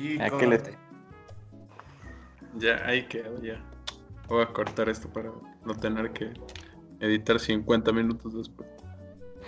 [0.00, 0.83] Y ¿A qué le-.
[2.56, 3.60] Ya, ahí quedó, ya.
[4.28, 5.30] Voy a cortar esto para
[5.64, 6.32] no tener que
[7.00, 8.68] editar 50 minutos después.